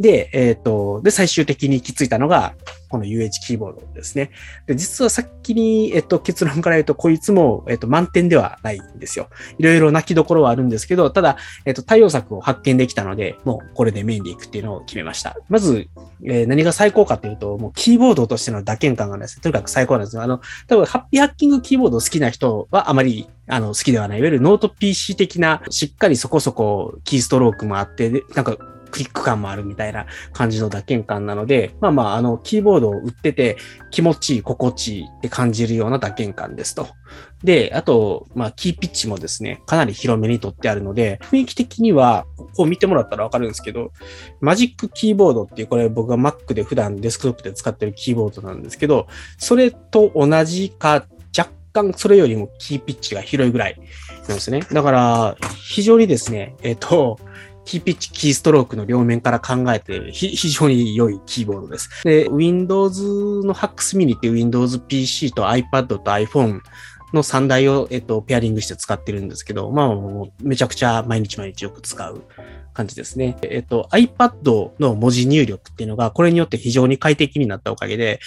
[0.00, 2.54] で、えっ、ー、と、で、最終的に行き着いたのが、
[2.88, 4.30] この UH キーボードですね。
[4.66, 9.28] で、実はさっきに、えっ、と、結論から言うと、こいつも、えっ、と、満点ではないんですよ。
[9.58, 15.36] いろいろ泣きどころはあるんですけど、ただ、えっ、と、対応策を発見できたので、もうこれでメインでいくっていうのを決めました。
[15.48, 15.88] まず、
[16.24, 20.22] え、何が最高かというと、もうキーボードとしての打鍵感がないです、とにかく最高なんですよ。
[20.22, 24.18] あの、多分、ハッピーハッキングキーボード好きな人はあまり、あの、好きではない。
[24.18, 28.56] いわゆるノート PC 的な、しっかりそこそこキーストロークもあって、なんか、
[28.88, 33.56] クリック感もあるみたいな感じの打鍵感なので、まあまあ、あの、キーボードを打ってて
[33.90, 36.88] 気持ちいい、心地いいって感じるような打鍵感ですと。
[37.44, 43.92] で、あと、まあ、キーピッチもですね、かなり広めにとってあるので、雰囲気的には、こう見てもらったらわかるんですけど、
[44.40, 49.06] マジックキーボードっていう、これ僕が Mac で普段デスクトップで使ってるキーボードなんですけど、
[49.38, 53.76] それと同じか、若干それよりもキーピッチが広いぐらい
[54.26, 54.60] なんですね。
[54.72, 57.18] だから、非常にですね、えっ、と、
[57.68, 61.90] キーピッチ、キーストロークの両面から考えて、非常に良いキーボードです。
[62.02, 66.62] で、Windows の HAX Mini って Windows PC と iPad と iPhone
[67.12, 69.88] の3台を、えっと、ペアリングして使ってるんですけど、まあ、
[70.42, 72.22] めちゃくちゃ毎日毎日よく使う
[72.78, 73.36] 感じですね。
[73.42, 78.20] えっと、iPad の文字入力っていうのが、これによって非常に快適になったおかげで、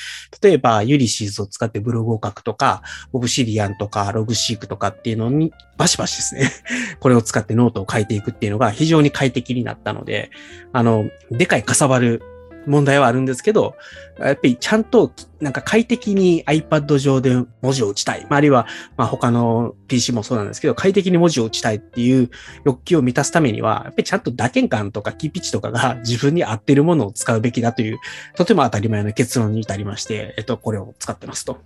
[0.43, 2.83] 例えば、ユリシーズを使ってブログを書くとか、
[3.13, 6.51] オブシディアンとか、ログシークとかっていうのに、バシバシですね。
[6.99, 10.31] これを使ってノートを書いていくっていうのが非常に快適になったので、
[10.73, 12.21] あの、でかいかさばる
[12.65, 13.75] 問題はあるんですけど、
[14.19, 18.25] やっぱりちゃんとなんか快適に iPad 上で文字を打ちたい。
[18.29, 22.29] あるいは、まあ他の PC もそうなんですけど、快適に文字を打ちたいっていう
[22.63, 27.99] 欲求を満たすためには、やっぱりちゃんと打鍵感とかキーピッチとかが 自分に合ってるものを使うべきだという、
[28.35, 31.59] とても当たり前の結論に至りまして、えっと、これを使ってますと。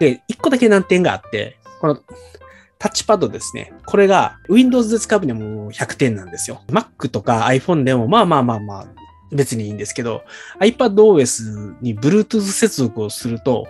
[0.00, 2.00] で、一個だけ難点があって、この
[2.82, 3.72] タッチパッドですね。
[3.86, 6.62] これが Windows で使うにはもう100点なんですよ。
[6.68, 9.01] Mac とか iPhone でもまあまあまあまあ
[9.32, 10.22] 別にいいんですけど、
[10.60, 13.66] iPadOS に Bluetooth 接続をすると、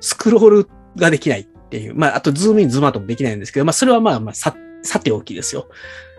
[0.00, 1.94] スクロールができないっていう。
[1.94, 5.68] まあ、あと、ズームイン、ズームアウトもできないんですけど、まあ、それはまあ、まあ、さ、さておきですよ。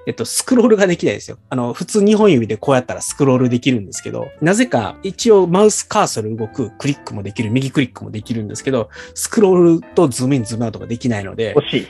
[0.08, 1.38] えっと、スクロールができないですよ。
[1.50, 11.54] あの、普通2本指でこうやったらスクロールできるんですけど、なぜか一応マウスカーソル動くクリックもできる、右クリックもできるんですけど、スクロールとズームイン、ズームアウトができないので。
[11.56, 11.88] 惜しい。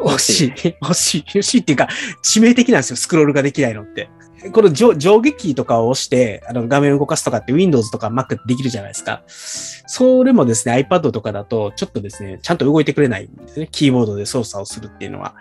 [0.00, 0.52] 惜しい。
[0.82, 1.24] 惜しい。
[1.38, 1.88] 惜しいっていうか、
[2.24, 4.08] 致命的なんですよ、スクロールができないのって。
[4.52, 9.22] この上上下キーとかを押して、あの画面を動かすとかって Windows とか Mac できるじゃないですか。
[9.86, 13.68] それもですね、iPad とかだと、ちょっとですね、ちゃんと動いてくれないんですね。
[13.70, 15.34] キーボードで操作をするっていうのは。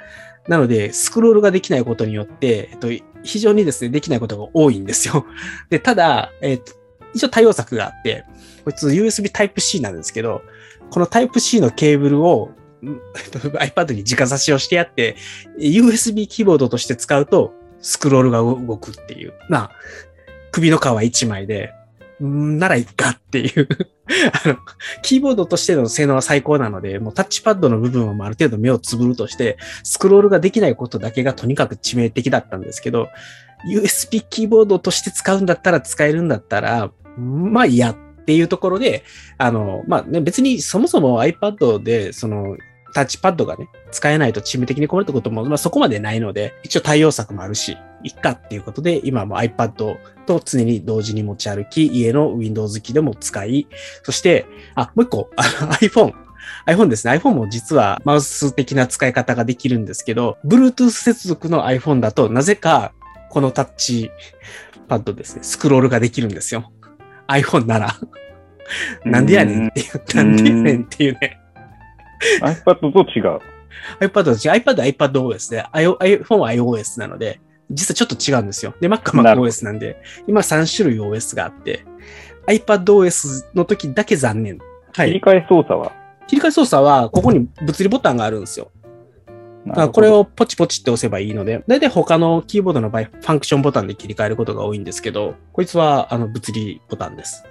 [0.48, 2.88] なので、スクロールができないことによって、えっと、
[3.24, 5.26] 非常にですね、できないことが多いんですよ。
[5.70, 6.74] で、ただ、えっと、
[7.14, 8.26] 一応対応策があって、
[8.64, 10.42] こいつ USB Type-C なんですけど、
[10.90, 12.50] この Type-C のケーブルを
[12.82, 15.16] iPad に直差しをしてやって、
[15.60, 19.34] USB キーボードとして使うと、スクロールが動くっていう。
[19.50, 19.72] まあ、
[20.52, 21.72] 首の皮一枚で、
[22.24, 23.68] んならいっかっていう
[24.46, 24.58] あの、
[25.02, 33.10] キーボードとしての性能は最高なので、もうタッチパッドの部分はある程度目をつぶるとして、スクロールができないことだけがとにかく致命的だったんですけど、
[33.68, 39.04] USB キーボードとして使うんだったら使えるんだったら、まあ嫌っていうところで、
[39.38, 42.58] あの、まあね、別にそもそも iPad で、その、
[42.94, 53.68] タッチパッドがね、使えないと致命的に困るってことも、まあ、そこまでないので、一応対応策もあるし、いっかっていうことで、今も iPad と常に同時に持ち歩き、家の Windows 機でも使い、
[54.04, 56.14] そして、あ、もう一個、iPhone。
[56.66, 57.14] iPhone ですね。
[57.14, 62.94] iPhone も実はマウス的な使い方ができるんですけど、Bluetooth 接続の iPhone だと、なぜか
[63.30, 64.12] このタッチ
[64.88, 66.72] パッドですね、スクロールができるんですよ。
[67.28, 67.96] iPhone なら。
[69.04, 71.39] なんでやねんっていう、なんでやねんっていうね。
[72.42, 73.40] iPad と違う。
[74.00, 74.36] iPad と違う。
[74.36, 77.40] iPad は iPadOS で、iPhone は iOS なので、
[77.72, 78.74] 実はちょっと違うんですよ。
[78.80, 81.86] で、Mac は MacOS なんで、今3種類 OS があって、
[82.48, 84.58] iPadOS の時だけ残念。
[84.96, 85.10] はい。
[85.10, 85.92] 切り替え操作は？
[86.28, 88.72] 切り替え操作は、ここに物理ボタンがあるんですよ。
[89.92, 97.44] これをポチポチって押せばいいので、大体他のキーボードの場合、ファンクションボタンで切り替えることが多いんですけど、こいつはあの物理ボタンです。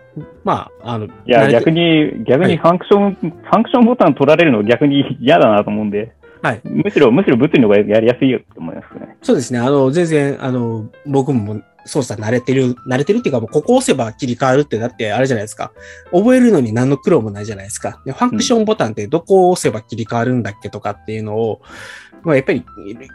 [0.45, 6.61] まあ、あの、いや、逆に、逆にファンクション、はい、ファンクションボタン取られるの逆に嫌だなと思うんで、はい。
[6.65, 9.17] むしろ、むしろ物理の方がやりやすいよって思いますね。
[9.23, 9.59] そうですね。
[9.59, 15.73] あの、全然、あの、僕も操作慣れてる、慣れてるっていうか、もうここ押せば切り替わるってだってあれじゃないですか。
[16.13, 18.01] 覚えるのに何の苦労もないじゃないですか。
[18.05, 21.61] でファンクションボタンってどこを押せば切り替わるんだっけとかっていうのを、
[22.29, 22.63] まあ、やっぱり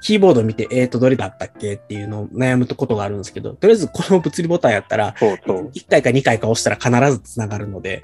[0.01, 8.03] キーボード見て、えーと、どれだったっけっていうのを悩むことがあるんですけど、とりあえずこの物理ボタンやったら、そうそう1回か2回か押したら必ず繋がるので、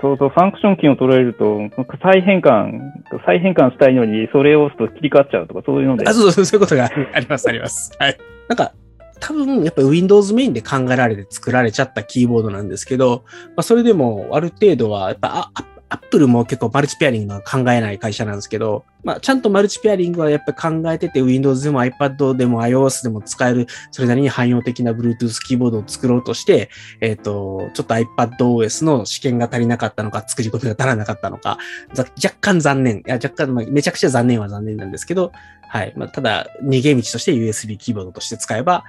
[0.00, 1.58] そうそう、ファンクションキーを取られると、
[2.00, 2.80] 再変換、
[3.26, 6.08] 再変換したいのに、それを押すと切り替わっちゃうとか、そういうので。
[6.08, 7.90] あ、そうそう、そういうことがあります、あります。
[7.98, 8.16] はい。
[8.46, 8.72] なんか、
[9.18, 15.50] 多分、やっぱり Windows メインで考えられて作られちゃったキーボードなんですけど、まあ、それでも、ある程度は、やっぱ、
[15.90, 26.68] アップルも結構マルチペアリングは考えない会社なんですけど、まあ、ちゃんとマルチペアリングはやっぱり考えてて、Windows でも iPad でも iOS でも使える、それなりに汎用的な Bluetooth キーボードを作ろうとして、
[27.00, 31.58] えっ、ー、と、ちょっと iPadOS の試験が足りなかったのか、作り込みが足らなかったのか、
[31.96, 32.98] 若干残念。
[32.98, 35.32] いや、若干、まあ、めちゃくちゃ残念は残念なんですけど、
[35.68, 35.92] はい。
[35.96, 38.84] まあ、ただ、逃げ道として USB キーボードとして使えば、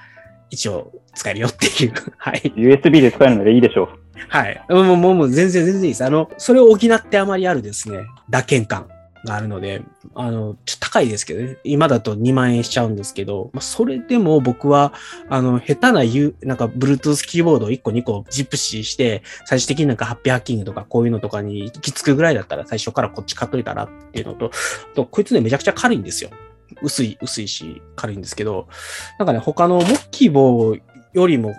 [0.50, 1.94] 一応使えるよっていう。
[2.18, 2.54] はい。
[2.56, 4.09] USB で使えるのでいいでしょう。
[4.28, 4.66] はい。
[4.70, 6.06] もう、もう、もう全然、全然いいです。
[6.06, 8.88] あの、それを補ってあまりあるですね、打鍵感
[9.26, 9.82] があるので、
[10.16, 11.58] あの、ちょっと高いですけどね。
[11.64, 14.94] 今だと2万円しちゃうんですけど、まあ、それでも僕は、
[15.30, 24.52] あの、下手な U、なんか、Bluetooth キーボードを1個2個ジップシーして、最終的になんかハッピーハッキングとかこういうのとかに行き着くぐらいだったら最初からこっち買っといたらっていうのと、
[24.96, 26.30] とこいつね、めちゃくちゃ軽いんですよ。
[26.82, 28.68] 薄い、薄いし、軽いんですけど、
[29.18, 30.82] なんかね、他のモッキーボー
[31.14, 31.56] よりも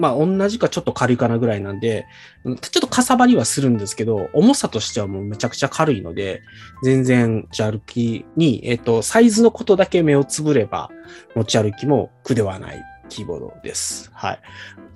[0.00, 2.06] まあ同じかちょっと軽いかなぐらいなんで、
[2.44, 6.40] ちょっとかさばりはするんですけど、重さとしてはもうめちゃくちゃ軽いので、
[6.82, 10.90] 全然持ち歩きに、えっ、と、サイズのことだけ目をつぶれば、
[11.36, 14.10] 持ち歩きも苦ではないキーボードです。
[14.14, 14.40] はい。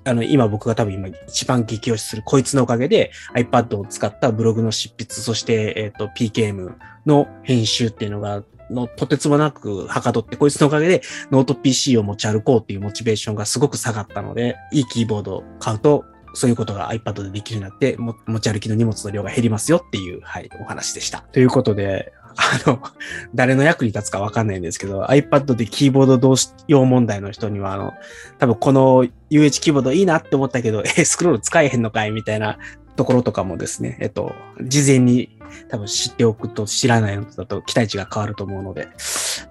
[0.05, 6.73] あの、今僕が多分今一番激推しするこいつのおかげで iPad を使ったブログの執筆、そして、えっ、と、PKM
[7.05, 11.01] の編集っていうのがのとてつもなくはかどって、こいつのおかげで
[11.31, 21.21] ノート PC を持ち歩こうっていうモチベーションがすごく下がったので、いいキーボードを買うと、そういうことが iPad でできるようになって、持ち歩きの荷物の量が減りますよっていう、はい、お話でした。
[21.31, 22.81] ということで、あの、
[23.33, 27.93] 誰の役に立つかわかんないんですけど、iPad でキーボード同士用問題の人には、あの、
[28.37, 32.57] 多分この UH キーボードいいなって思ったけど、え、スクロール使えへんのかいみたいな
[32.95, 35.34] ところとかもですね、えっと、事前に
[35.69, 38.87] 多分知っておくと知らないのだと期待値が変わると思うので、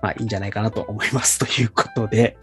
[0.02, 1.38] まあいいんじゃないかなと思います。
[1.38, 2.36] ということで、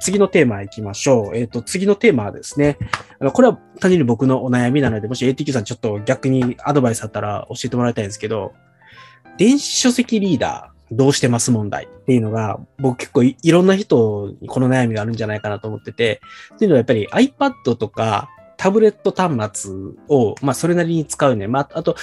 [0.00, 1.36] 次のテーマ行きましょう。
[1.36, 2.78] えっ、ー、と、次のテーマはですね、
[3.20, 8.52] あの、これは単純に僕のお悩みなので、もし ATQ さんちょっと逆にアドバイスあったら教えてもらいたいんですけど、
[9.36, 16.20] 電子書籍リーダーどうしてます問題っていうのが、僕結構いろんな人にこの悩みがあるんじゃないかなと思ってて、
[16.54, 18.28] っていうのはやっぱり iPad とか
[18.60, 19.72] タブレット端末
[20.10, 21.48] を、まあ、それなりに使うね。
[21.48, 21.96] まあ、あと、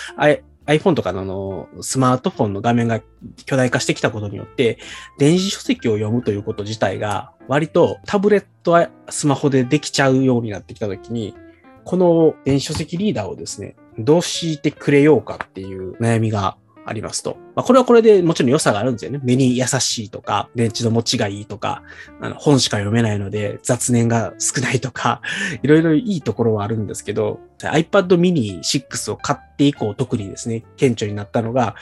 [0.65, 3.00] iPhone とかののスマートフォンの画面が
[3.46, 4.80] 巨大化してきたことによって、
[5.20, 11.36] 電子書籍を読むということ自体が、割とタブレットはスマホでできちゃうようになってきたときに、
[11.84, 17.38] この電子書籍リーダーをですね、どうしてくれようかっていう悩みがありますと。
[17.54, 19.19] まあ、これはこれでもちろん良さがあるんですよね。
[19.21, 21.84] 目に優しいとか、電池の持ちがいいとか、
[22.21, 25.21] あの本しか読めないので雑念が少ないとか、
[25.62, 31.76] いろいろいいところはあるんですけど、iPad mini 6を買って以降特にですね、顕著になったのが、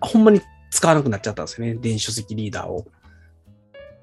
[0.00, 0.40] ほんまに
[0.70, 1.74] 使わなくなっちゃったんですよね。
[1.74, 2.86] 電子書籍リーダーを。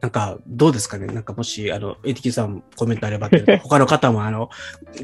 [0.03, 1.07] なんか、どうですかね？
[1.07, 3.29] なんかもし、あの、ATQ さんコメントあれば
[3.63, 4.49] 他の方もあの、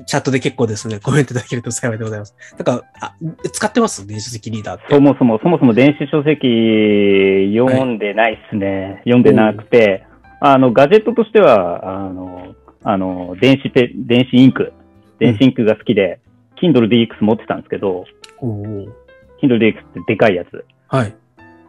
[0.05, 2.35] チャットで結構ですね、コメントいただけると幸いでございます。
[2.57, 3.15] なんか、あ
[3.49, 4.05] 使ってます？
[4.05, 4.93] 電子書籍リーダーって。
[4.93, 8.67] そもそも、そもそも電子書籍読んでないっすね。
[8.67, 10.03] はい、読んでなくて、
[10.41, 14.73] あの、ガジェットとしては、あの、あの、電子ペ、電子インク、
[15.17, 16.19] 電子インクが好きで、
[16.61, 18.03] うん、Kindle DX 持ってたんですけど、
[18.41, 20.65] Kindle DX ってでかいやつ。
[20.89, 21.15] はい。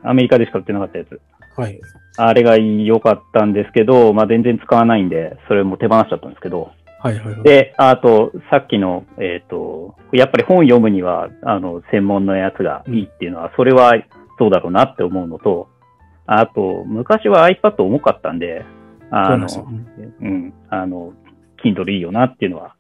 [0.03, 1.21] アメリカでしか売ってなかったやつ。
[1.57, 1.81] はい。
[2.27, 6.71] あれが良かったんですけど、まあ、全然使わないんで、それも手放しちゃったんですけど。
[7.03, 13.95] はいはい、はい、で、あと、さっきの、えっ、ー、と、やっぱり本読むには、あの、専門のやつがいいっていうのは、それは
[14.39, 15.69] そうだろうなって思うのと、
[16.27, 18.65] あと、昔は iPad 重かったんで、
[19.11, 19.49] あの、
[20.21, 21.15] うん、あの、
[21.65, 22.77] Kindle いいよなっていうのは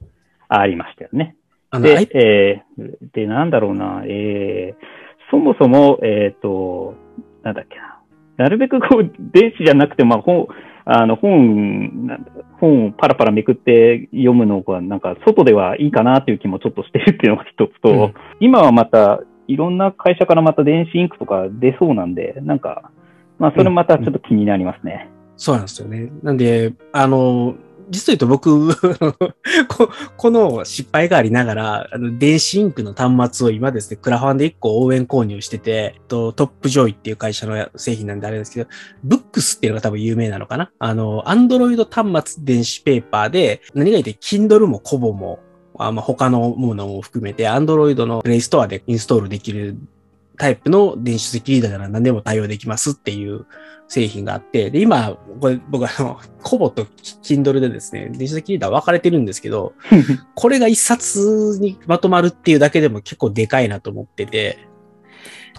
[0.48, 1.36] ありましたよね。
[1.72, 6.94] で、えー、で、なんだろうな、えー、そもそも、えっ、ー、と、
[7.42, 7.99] なんだっけな。
[8.40, 10.48] なるべくこう、電子じゃなくて、まあ、本、
[10.86, 12.26] あの、本、
[12.58, 22.90] 本をパラパラめくって読むのが、なんか、外ではいいかなっていう気もちょっとしてるっていうのが一つと、うん、今はまた、いろんな会社からまた電子インクとか出そうなんで、なんか、
[23.38, 25.10] まあ、それまたちょっと気になりますね。
[25.10, 26.10] うんうん、そうなんですよね。
[26.22, 27.56] なんで、あの、
[27.90, 28.74] 実を言うと僕
[29.66, 38.70] こ、この失敗がありながら、あの、電子インクの端末を今ですね、クラファンで1個応援購入してて、とトップジョイっていう会社の製品なんであれですけど、
[39.04, 40.70] ブックスっていうのが多分有名なのかな？
[40.78, 45.40] あの、アンドロイド端末電子ペーパーで、何が言って、Kindle もコボも、
[45.78, 49.76] あまあ、他のものも含めて、アンドロイドのプレイストアでインストールできる
[50.40, 53.44] タイプの電子書籍リーダーなら何でも対応できますっていう
[53.88, 56.86] 製品があって、で、今、これ僕あの、 Kobo と
[57.22, 59.74] Kindle でですね、電子書籍リーダー分かれてるんですけど、
[60.34, 64.66] これが一冊にまとまるっていうだけでも結構でかいなと思ってて、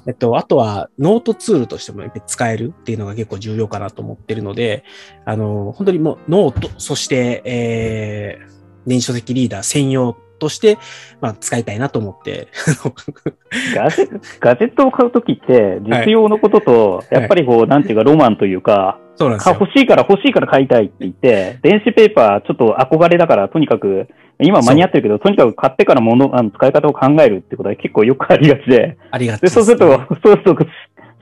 [0.08, 4.84] えっと、あとはノートツールとしても使えるっていうのが結構重要かなと思ってるので、
[5.26, 10.80] あの、本当にもうノート、そして、えー、電子書籍リーダー専用として、
[11.22, 12.48] まあ、使いたいなと思って。
[13.76, 24.08] ガジェガジェットを買うときって、実用のことと、やっぱりこう、はい、なんていうか、ロマンというか、そうなんですよ欲しいから欲しいから買いたいって言って、電子ペーパーちょっと憧れだから、とにかく、
[24.40, 28.98] 今間に合ってるけど、とにかく買ってからもの、あの使い方を考えるってことは結構よくありがちで。
[29.12, 29.86] ありがちで、ね、そうすると、
[30.24, 30.58] そうすると、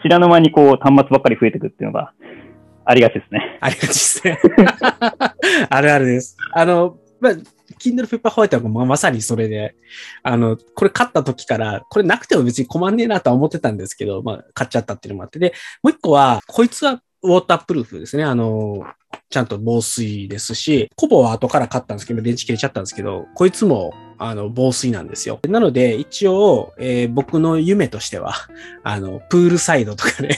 [0.01, 2.13] 知らぬ間にこう、端末ばっかり増えていくっていうのが、
[2.85, 3.57] ありがちですね。
[3.59, 4.39] ありがちですね。
[5.69, 6.37] あるあるです。
[6.53, 7.33] あの、まあ、
[7.79, 9.75] Kindle Paperwhite はまさにそれで、
[10.23, 15.39] あの、これ買った時から、これなくても別に困んねえなとは思ってたんですけど、まあ、買っちゃったっていうのもあって。
[15.39, 18.23] で、もう一個は、こいつはウォータープルーフですね。
[18.23, 18.85] あの、
[19.29, 25.39] ちゃんと防水ですし、コボは後から買ったんですけど、電池切れちゃったんですけど、こいつも、あの、防水なんですよ。
[25.47, 28.33] なので、一応、えー、僕の夢としては、
[28.83, 30.37] あの、プールサイドとかで、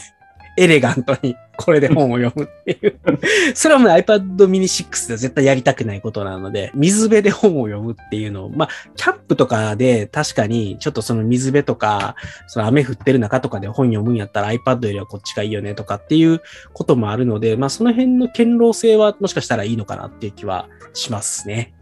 [0.57, 2.99] エレガントにこれで本を読むっていう
[3.53, 12.15] それはもう iPad mini 6では絶対やりたくないことなので、水辺で本を読むっていうのを、まあ、キャンプとかで確かにちょっとその水辺とか、
[12.47, 16.41] その雨降ってる中とかで本読むんやったら iPad よりはこっちがいいよねとかっていう
[16.73, 21.73] こともあるので、まあその辺の堅牢性はもしかしたらいいのかなっていう気はしますね。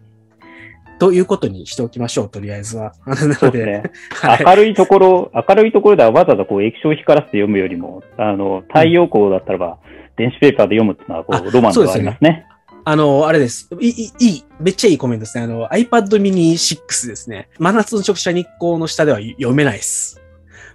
[0.99, 2.93] ということにしておきましょう、とりあえずは。
[3.07, 9.77] なので、ねはい、明るいところ、明るいところではわざわざこう液晶を光らせて読むよりも、あの、太陽光だったらば、
[10.17, 12.45] 電子ペーパーで読むっていうのは、こう、ロマンがありますね。
[12.83, 13.69] あの、あれです。
[13.79, 15.43] いい、いい、めっちゃいいコメントですね。
[15.43, 17.49] あの、iPad mini 6ですね。
[17.59, 20.18] 真夏の直射日光の下では読めないです。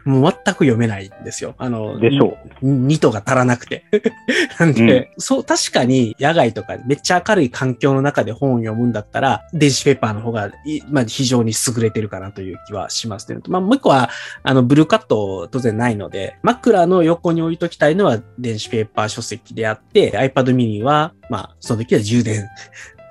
[0.05, 1.55] もう全く読めないんですよ。
[1.59, 2.67] あの、でしょう。
[2.67, 3.85] 2とが足らなくて。
[4.59, 10.51] なんで、うん、そう、確かに野外とかめっちゃ明るい環境の中で本を読むんだったら、電子ペーパーの方が、
[10.89, 13.41] まあ、非常に優れてるかなという気はしますね。
[13.49, 14.11] まあ、もう一個は、
[14.43, 22.47] あの、ブルーカット当然ないので、枕の横に置いときたいのは電子ペーパー書籍であって、iPad mini は、まあ、その時は充電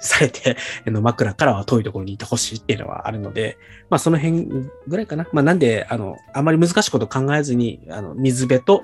[0.03, 3.57] されて、 あの枕からは遠いところにいてほしいっていうのはあるので、
[3.89, 4.47] まあその辺
[4.87, 5.27] ぐらいかな。
[5.31, 8.83] まあなんで、あの、あまり難しいこと考えずに、あの、水辺と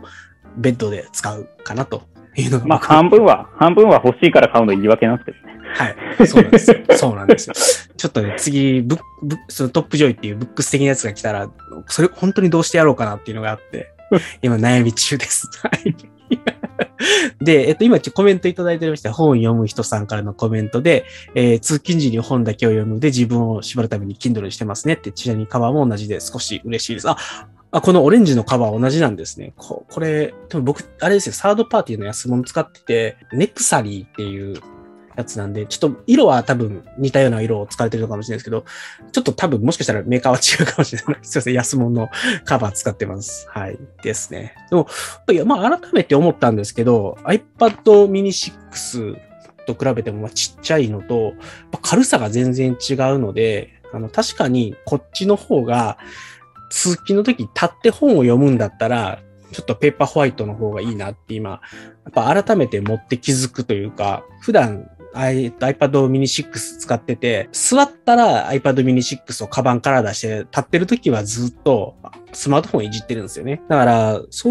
[0.58, 2.04] ベッドで使うかなと
[2.36, 2.66] いうのが。
[2.66, 5.50] まあ半分は、半分は欲しいから買うの言い訳なんですけどね。
[5.74, 5.90] は
[6.24, 6.28] い。
[6.28, 6.78] そうなんですよ。
[6.98, 7.54] そうなんですよ。
[7.98, 11.50] ちょっとね、次、ブッブそのトップジョイっていうブックス的なやつが来たら、
[11.88, 13.94] それ本当にどうしてやろうかなっていうのがあって、
[14.42, 15.48] 今悩み中です。
[15.62, 15.96] はい。
[17.42, 21.06] で、えっと、今コメントいただいておりまして本を読む人さんからのコメントで、
[21.36, 27.10] えー、通勤時に本だけを読むで自分を縛るために Kindle にしてますねって、ちなみにカバーも同じで少し嬉しいです。
[27.10, 27.18] あ、
[27.72, 29.54] あ、このオレンジのカバー同じなんですね。
[29.56, 34.60] ここれ、多分僕、あれですよ、サードパーティーの安物使ってて、ネクサリーっていう
[35.20, 38.64] やつなんで、ちょっと色は多分似たような色を使われてるのかもしれないですけど、
[39.12, 41.18] ちょっと多分もしかしたらメーカーは違うかもしれない。
[41.22, 42.10] すいません、安物の
[42.46, 43.48] カバー使ってます。
[43.50, 43.78] はい。
[44.02, 44.56] ですね。
[44.70, 44.88] でも、
[45.32, 49.18] いや、まあ改めて思ったんですけど、iPad mini 6
[49.68, 51.34] と比べてもちっちゃいのと、
[51.82, 55.98] 軽さが全然違うので、あの、確かにこっちの方が、
[56.72, 59.20] 通勤の時立って本を読むんだったら、
[59.52, 61.60] ちょっとペーパーホワイトの方がいいなって今、や
[62.10, 71.96] っぱ改めて持って気づくというか、普段 iPad mini 6使ってて、座ったら iPad mini 6をカバンから出して、立ってる時はずっと
[72.32, 73.62] スマートフォンいじってるんですよね。
[73.68, 74.50] だから、そ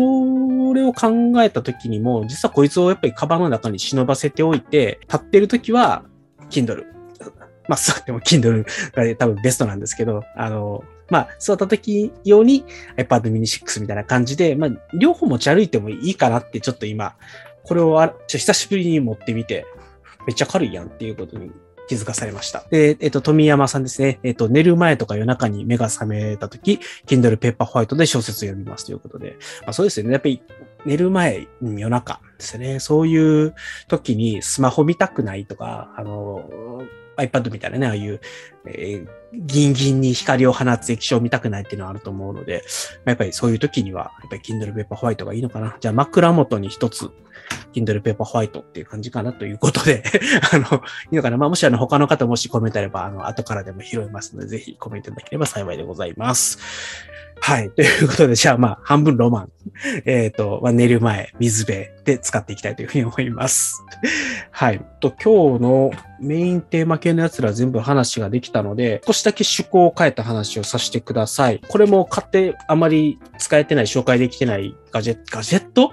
[0.75, 6.05] れを考えた時にも、実はこいつをやっぱりカバンの中に忍ばせておいて、立ってる時は
[6.51, 6.85] Kindle。
[7.69, 12.65] まあ、座っても Kindle が多分ベストなんですけど、あの、まあ、座った時用に
[12.97, 17.15] iPad mini 6みたいな感じで、まあ、両方持ち歩いてもいいかなってちょっと今、
[17.63, 19.67] これをあちょ久しぶりに持ってみて、
[20.29, 21.51] めっちゃ軽いやんっていうことに
[21.89, 22.66] 気づかされました。
[22.70, 24.20] で、えっ、と、富山さんですね。
[24.22, 29.39] えっ、と、寝る前とか夜中に目が覚めたとき、Kindle Paper White で小説を読みますということで。
[29.62, 30.12] まあそうですよね。
[30.12, 30.43] やっぱり
[30.85, 32.79] 寝る前、夜中ですね。
[32.79, 33.55] そういう
[33.89, 36.83] 時にスマホ見たくないとか、あの、
[37.16, 38.20] iPad みたいなね、ああいう、
[38.66, 42.64] えー、ギンギンに光を放つ液晶を見たくないっていうのはあると思うので、
[43.07, 45.79] やっぱりそういう時には、やっぱり Kindle Paper White がいいのかな。
[45.81, 47.11] じゃあ枕元に一つ
[47.73, 50.03] Kindle Paper White っていう感じかなということで
[50.53, 51.37] あの、いいのかな？
[51.37, 56.59] まあ、もしあの、他の方もしコメントあれば、あの、後からでも拾いますので、ぜひコメントいただければ幸いでございます。
[57.41, 57.71] はい。
[57.77, 59.53] ということで、じゃあまあ、半分ロマン。
[60.05, 63.83] えっ、ー、と、まあ、寝る前、水辺で使っていきたいというふうに思います。
[64.51, 64.85] はい。
[65.01, 65.91] と、今日の
[66.21, 71.61] メインテーマ系のやつら全部話ができたので、少しだけ趣向を変えた話をさせてください。
[71.69, 75.93] これも買ってあまり使えてない、紹介できてないガジェ、ガジェット？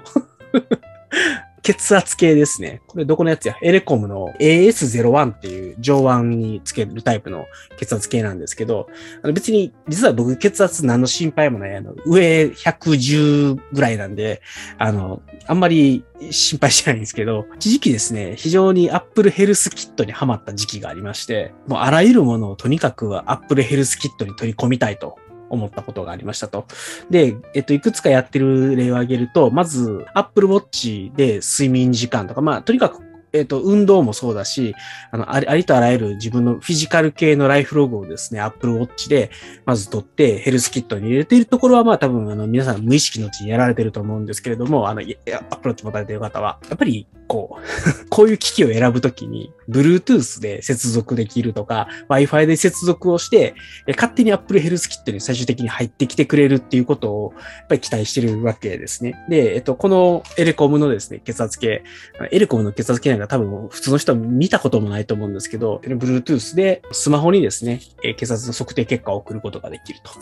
[1.66, 2.80] 血圧計ですね。
[2.86, 3.56] これどこのやつや？
[3.60, 7.46] エレコムの AS01 っていう上腕につけるタイプの
[7.76, 8.88] 血圧計なんですけど、
[9.20, 11.74] あの別に、実は僕血圧何の心配もない。
[11.74, 14.42] あの、上110ぐらいなんで、
[14.78, 25.18] あの、あんまり心配してないんですけど、一時期ですね、非常に Apple Health Kit にハマった時期がありまして、もうあらゆるものをとにかく Apple Health Kit に取り込みたいと
[25.50, 26.66] 思ったことがありましたと。
[27.10, 33.05] で、えっと、いくつかやってる例を挙げると、まず、Apple Watch で睡眠時間とか、まあ、とにかく
[33.36, 34.74] えっ、ー、と、運動もそうだし、
[35.10, 39.30] あのあり、とあらゆる自分のフィジカル系のライフログをですね、Apple Watch で
[39.64, 53.54] まず取ってヘルスキットに入れているところは、まあ多分、あの、皆さん無意識のうちにやられてると思うんですけれども、あの、Apple Watch 持たれている方は、やっぱり、こう、 こういう機器を選ぶときに、Bluetooth で接続できるとか、Wi-Fi で接続をして、
[53.88, 59.14] 勝手に Apple Health Kit に最終的に入ってきてくれるっていうことを、やっぱり期待してるわけですね。
[59.28, 61.82] で、えっと、このエレコムのですね、血圧計、
[62.30, 67.80] エレコムの血圧計なんか多分普通の人は見たこともないと思うんですけど、Bluetooth でスマホにですね、
[68.16, 70.12] 血圧の測定結果を送ることができると。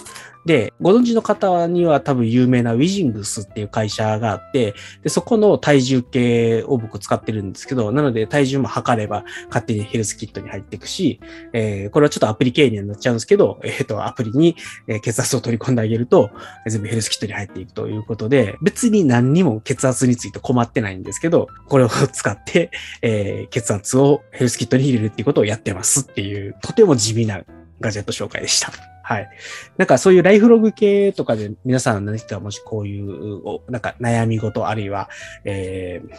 [0.46, 11.20] で、ご存知の方には多分有名なウィジングスっていう会社があって、で、そこの体重計を僕使ってるんですけど、なので体重も測れば勝手にヘルスキットに入っていくし、
[11.52, 14.56] えー、これはちょっとアプリ経にはなっちゃうんですけど、えっ、ー、と、アプリに
[15.02, 16.30] 血圧を取り込んであげると、
[16.66, 22.70] 全部ヘルスキットに入っていくということで、別に何にも血圧について困ってないんですけど、これを使って、
[23.02, 27.42] えー、血圧をヘルスキットに入れるっていうことをやってますっていう、とても地味な
[27.80, 28.72] ガジェット紹介でした。
[29.02, 29.28] はい。
[29.76, 35.10] なんかそういうライフログ系とかで皆さん何かもしこういう、なんか悩み事あるいは、
[35.44, 36.14] えー、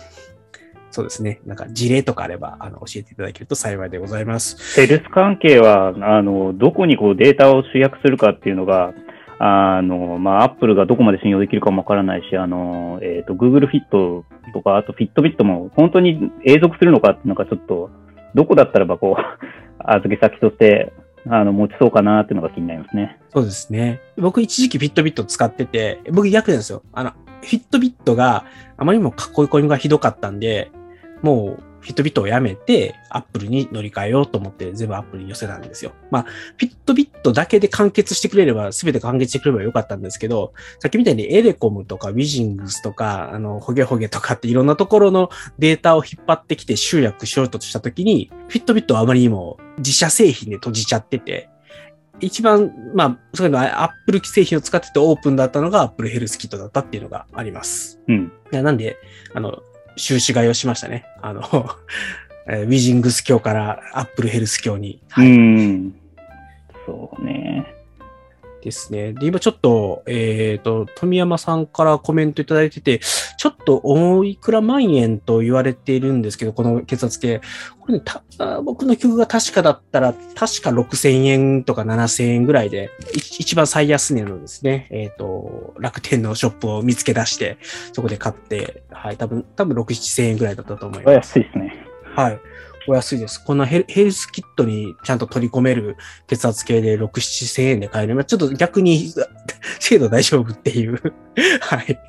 [0.91, 1.41] そうですね。
[1.45, 4.55] なんか事例とかあれば、あの、教えていただけると幸いでございます。
[4.76, 8.93] セルス関係は、あの、どこにこうデータを集約するかっていうのが、
[9.39, 17.89] あの、まあ、アップルがどこまで信用できるかもわからないし、あの、えっ、ー、と、Google Fit とか、あと Fitbit も本当に永続するのかっていうのがちょっと、
[18.33, 19.45] どこだったらばこう、
[19.79, 20.93] 預け先として
[21.27, 23.19] あの、持ちそうかなっていうのが気になりますね。
[23.33, 24.01] そうですね。
[24.17, 26.83] 僕一時期フィットビット使ってて、僕逆なんですよ。
[26.93, 27.11] あの、
[27.41, 28.45] フィットビットが
[28.77, 29.15] あまりにも囲い
[29.45, 30.71] 込みがひどかったんで、
[31.21, 35.91] もうフィットビットをやめて、アップルに乗り換えようと思って全部アップルに寄せたんですよ。
[36.09, 45.29] まあ、フィットビットだけで完結してくれれば、すべて完結してくれればよかったんですけど、さっきみたいにエレコムとかウィジングスとか、あの、ホゲホゲとかっていろんなところの
[45.59, 51.49] データを引っ張ってきて集約しようとしたときに、フィットビットはあまりにも自社製品で閉じちゃってて、
[52.19, 57.99] 一番、まあ、そういうのは Apple 製品を使っててオープンだったのが Apple Health Kit だったっていうのがあります。
[58.07, 58.31] うん。
[58.51, 58.97] なんで、
[59.33, 59.61] あの、
[59.95, 61.05] 収支買いをしましたね。
[61.21, 61.41] あの、
[62.47, 65.01] えー、ウィジングス教からアップルヘルス教に。
[65.09, 65.95] はい、うん。
[66.85, 67.74] そうね。
[68.66, 69.13] ですね。
[69.13, 72.99] で、今ちょっと、えっ、ー、と、富山さんからコメントいただいてて、
[73.38, 77.41] ちょっとおいくら万円と言われているんですけど、この血圧計。
[77.80, 87.59] これね、た僕の曲が確かだったら、確か6000円とか7000円ぐらいで、一番最安値のですね、えっ、ー、と、楽天のショップを見つけ出して、
[87.93, 91.13] そこで買って、はい、多分、多分6、7000円ぐらいだったと思います。
[91.13, 91.86] 安いですね。
[92.16, 92.39] はい。
[92.88, 93.43] お安いです。
[93.43, 98.25] こんなヘルスキットにちゃんと取り込める血圧計で6、7千円で買える。
[98.25, 99.11] ちょっと逆に
[99.79, 101.01] 精度大丈夫っていう
[101.61, 101.99] はい。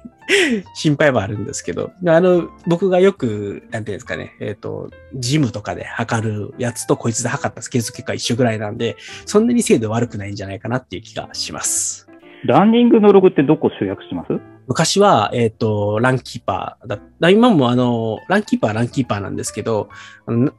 [0.75, 12.09] 心配はあるんですけど、あの、僕がよく、なんていうんですかね、えっ、ー、と、ジムとかで測るやつとこいつで測った計測結果一緒ぐらいなんで、そんなに精度悪くないんじゃないかなっていう気がします。
[12.45, 14.56] ランニングのログってどこ集約します？
[14.69, 17.31] 昔は、えっ、ー、と、ランキーパーだった。
[17.31, 19.89] 今もあの、ランキーパーはランキーパーなんですけど、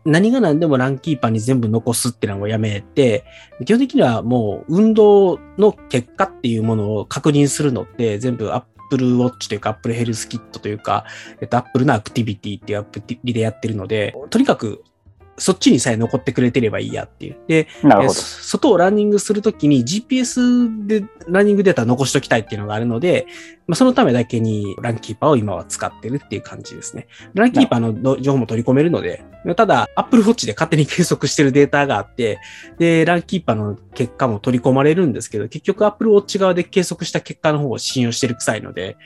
[0.05, 3.26] 何が何でもランキーパーに全部残すってのをやめて、
[3.66, 11.05] 基本的にはもう運動の結果っていうものを確認するのって全部アップルウォッチというか、アップルヘルスキットというか、
[11.41, 14.84] えっと、アップルのアクティビティっていうアプリでやってるので、とにかく
[15.38, 17.38] そっちにさえ残ってくれてればいいやっていう。
[17.47, 17.68] で、
[18.10, 23.28] 外をランニングするときに GPS でランニングデータ残しときたいっていうのがあるので、
[23.68, 27.07] まあ、そのためだけにランキーパーを今は使ってるっていう感じですね。
[27.34, 29.24] ランキーパーの情報も取り込めるので、
[29.55, 32.39] ただ Apple Watch で勝手に計測してるデータがあって、
[32.78, 38.97] で、ランキーパーの結果も取り込まれるんですけど、結局 Apple Watch 側で計測した結果の方を信用してる臭いので、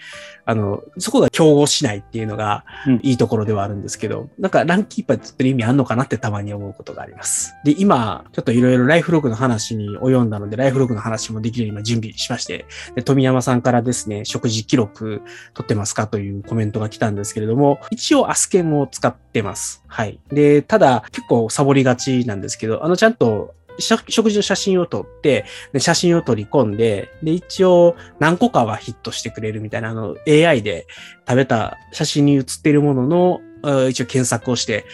[0.45, 2.65] あの、そこが競合しないっていうのが
[3.01, 7.53] いいところではあるんですけど、うん、なんかランキーパーって言ってる意味あんのかなってたまに思うことがあります。
[7.63, 15.21] で、今、ちょっといろいろライフログの話に及んだので、ライフログの話もできるように今準備しまして、で富山さんからですね、食事記録
[15.53, 19.83] 取ってますかというコメントが来たんですけれども、一応アスケンを使ってます。
[19.87, 20.19] はい。
[20.29, 30.87] で、ただ結構サボりがちなんですけど、あのちゃんと食事の写真を撮って、で写真を取り込んで、で、一応何個かはヒットしてくれるみたいな、あの、AI で
[31.27, 33.41] 食べた写真に写っているものの
[33.89, 34.85] 一応検索をして、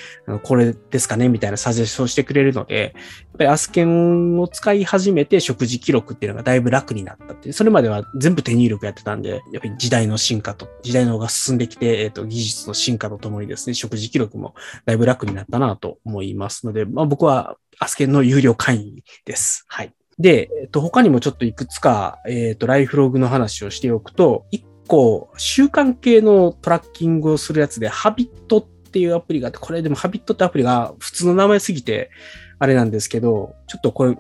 [0.44, 14.56] これですかねみたいなサジェストをしてくれるので、やっぱりアスケンを使い始めて食事記録っていうのがだいぶ楽になったってそれまでは全部手入力やってたんで、やっぱり時代の進化と、時代の方が進んできて、えっ、ー、と、技術の進化とともにですね、食事記録も
[14.86, 19.66] だいぶ楽になったなと思いますので、まあ僕はアスケンの有料会員です。
[19.68, 19.94] はい。
[20.20, 24.48] で、えっ、と、他にもちょっといくつか、えっ、と、ライフログの話をしておくと、
[24.88, 32.10] 構習慣系のトラッキングをするやつで、ハビットっていうアプリがあって、これでもハビットってアプリが普通の名前すぎて、
[32.60, 34.18] あれなんですけど、ちょっとこれ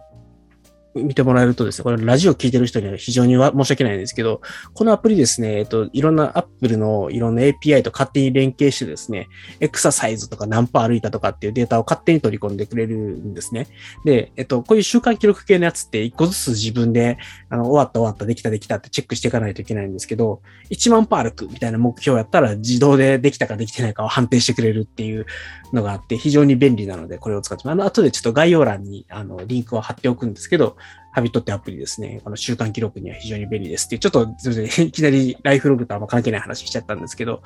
[1.03, 4.41] 見てもらえるとですね、これラジオ聞いてる人には非常に申し訳ないんですけど、
[4.73, 9.29] このアプリですね、えっと、いろんな Apple のいろんな API と勝手に連携してですね、
[9.59, 13.67] エクササイズとか何歩歩いたとかっていうデータを勝手に取り込んでくれるんですね。
[14.05, 17.17] で、えっと、こういう習慣記録系のやつって一個ずつ自分で、
[17.49, 25.25] あの、終わった終わった、できたできたってチェックしていかないといけないんですけど、1万歩歩くみたいな目標やったら自動でできたかできてないかを判定してくれるっていう
[25.73, 27.73] のがあって、非常に便利なので、これを使ってます。
[27.73, 30.77] あの、後でちょっと概要欄に、あの、リンクを貼っておくんですけど、
[31.17, 32.21] ハビットってアプリですね。
[32.23, 34.51] この習慣記録には非常に便利ですっていう、ちょっとす、
[34.83, 37.41] いきなりライフログとあんま関係ない話しちゃったんですけど、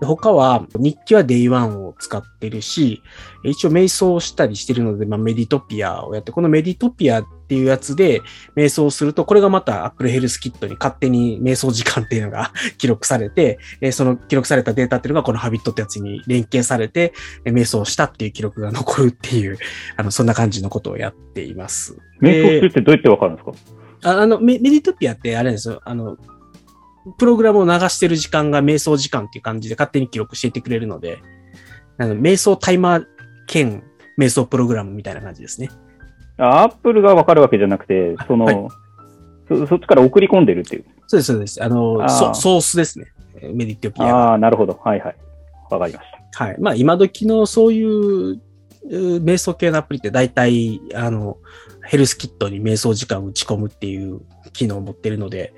[0.00, 3.00] 他は日記は Day1 を使ってるし、
[3.44, 8.22] 一応瞑想したりしてるので、まあ、メディトピアをやって、このメディトピアっていうやつで
[8.56, 13.58] 瞑想すると、これがまた Apple Health Kit に勝手に瞑想時間っていうのが 記録されて、
[13.92, 17.12] その記録されたデータっていうのがこのハビットってやつに連携されて、
[17.44, 19.58] 瞑想したっていう記録が残るっていう、
[19.96, 21.96] あの、そんな感じのことをやっています。
[22.22, 23.52] 瞑想するってどうやってわかるんですか？
[24.20, 25.80] あのメ、メディトピアってあれですよ。
[25.84, 26.16] あの、
[27.18, 31.18] プログラムを流してる時間が瞑想時間っていう感じで勝手に記録していてくれるので、
[31.98, 33.04] あの瞑想タイマー
[33.46, 33.82] 兼
[34.18, 35.68] 瞑想プログラムみたいな感じですね。
[36.36, 38.68] アップルがわかるわけじゃなくて、その、はい、
[39.48, 40.84] そ、そっちから送り込んでるっていう。
[41.06, 41.62] そうです、そうです。
[41.62, 43.06] あの、ソースですね。
[43.54, 44.30] メディトピア。
[44.30, 44.80] ああ、なるほど。
[44.82, 45.16] はいはい。
[45.70, 46.44] わかりました。
[46.44, 46.56] はい。
[46.58, 48.40] まあ、今時のそういう
[48.88, 51.38] 瞑想系のアプリって大体、あの、
[51.84, 54.20] ヘルスキットに瞑想時間を打ち込むっていう
[54.52, 55.52] 機能を持ってるので、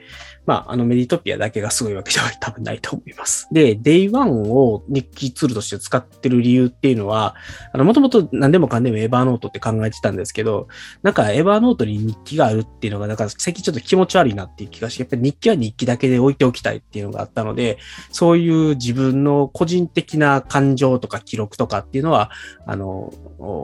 [0.47, 3.49] まあ、あのメディトピアだけがすごいわけでは 多分ないと思います。
[3.51, 7.35] で、Day1 を日記ツールとして使ってる理由っていうのは、
[7.73, 10.69] あの、もともと何でもかんでもエヴァーノートって考えてたんですけど、
[11.03, 17.79] なんかエヴァーノートに日記があるっていうのが、なんか最近ちょっと気持ち悪いなっていう気がして、やっぱり日記は日記だけで置いておきたいっていうのがあったので、
[18.11, 22.31] そういう自分の個人的な感情とか記録とかっていうのは、
[22.67, 23.13] あの、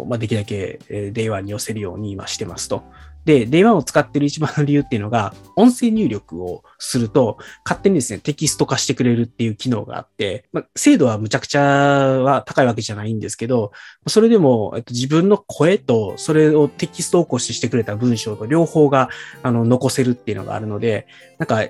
[0.08, 2.82] まあ、できるだけ Day1 に寄せるように今してますと。
[3.24, 13.72] で、電話を使ってる一番の理由っていうのが、音声入力をすると、勝手にですね、テキスト化してくれるっていう機能があって、まあ、精度はむちゃくちゃは高いわけじゃないんですけど、
[14.06, 19.10] それでも、えっと、自分の声と、それをテキスト起こししてくれた文章と両方が、
[19.42, 21.06] あの、残せるっていうのがあるので、
[21.38, 21.66] なんか、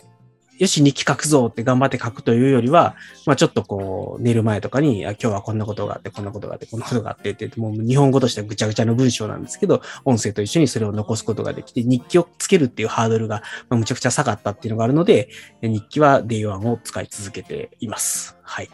[0.60, 2.94] よし、日記書くぞって頑張って書くというよりは、
[3.24, 15.30] まあちょっとこう、寝る前とかに、今日はこんなことがあって、こんなことがあって、こんなことがあってって、もう日本語としてはぐちゃぐちゃの文章なんですけど、音声と一緒にそれを残すことができて、日記をつけるっていうハードルが、まあ、むちゃくちゃ下がったっていうのがあるので、
[15.62, 18.36] 日記は Day1 を使い続けています。
[18.42, 18.68] はい。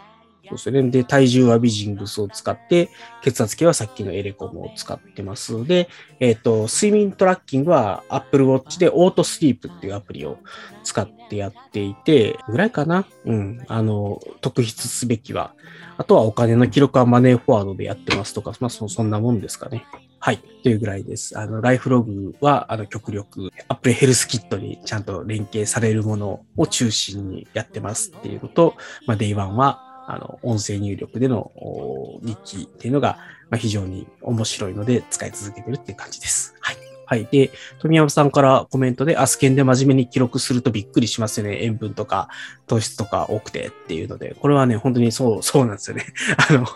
[0.48, 0.90] そうですね。
[0.90, 2.88] で、体重はビジングスを使って、
[3.22, 5.88] 血圧計はさっきのエレコムを使ってますので、
[6.20, 10.38] えっ、ー、と、睡眠トラッキングは Apple Watch でオートスリープっていうアプリを
[10.84, 13.64] 使ってやっていて、ぐらいかなうん。
[13.68, 15.54] あの、特筆すべきは。
[15.98, 19.86] あとはお金の記録はマネーフォワードでやってますとか、まあそ、そんなもんですかね。
[20.18, 20.38] はい。
[20.62, 21.38] というぐらいです。
[21.38, 28.74] あの、ライフログは、あの、極力、Apple Health Kit にちゃんと連携されるものを中心にやってますっていうのと、
[29.06, 31.50] まあ、Day1 は、あの、音声入力での
[32.22, 33.18] 日記っていうのが、
[33.50, 36.54] まあ、非常に面白いので使い続けてるっていう感じです。
[36.60, 36.76] はい。
[37.08, 37.28] はい。
[37.30, 41.62] で、富山さんからコメントで、アスケンで真面目に記録するとびっくりしますよね。
[41.62, 42.28] 塩分とか
[42.66, 46.04] 糖質とか多くてっていうので、これはね、本当にそう、そうなんですよね。
[46.50, 46.66] あの、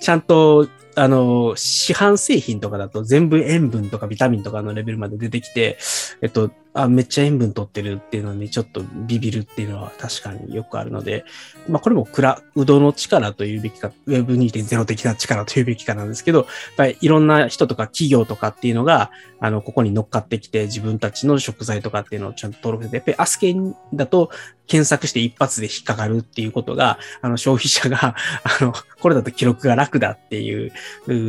[0.00, 0.68] ちゃんと
[1.00, 5.78] あの、市販製品とかだと全部塩分とかビタミンとかのレベルまで出てきて、
[6.20, 11.24] えっと、あ、めっちゃ塩分取ってるっていうのにちょっとビビるっていうのは確かによくあるので、
[11.70, 16.46] まあこれもクラウドの力というべきか、Web2.0 的な力というべきかなんですけど、やっ
[16.76, 24.30] ぱりいろんな人とか企業とかっていうのが、あの、ここに乗っかってきて自分たちの食材とかっていうのをちゃんと登録して、やっぱりアスケンだと
[24.70, 28.14] 検索して一発で引っかかるっていうことが、あの、消費者が、
[28.44, 30.72] あの、これだと記録が楽だっていう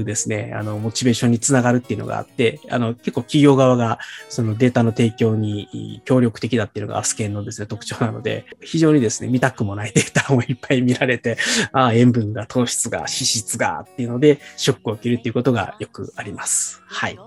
[0.06, 3.98] ですね、あの、モチベーションにつながるっていうのがあって、あの、結構企業側が
[4.30, 11.38] そのデータの提供に協力的だっていうのがアスケンのですね、特徴なので、非常にですね、見たくもないデータもいっぱい見られて、
[11.74, 16.80] ああ、塩分が、糖質が、脂質がっていうので、ショックを受けるっていうことがよくあります。
[16.86, 17.18] はい。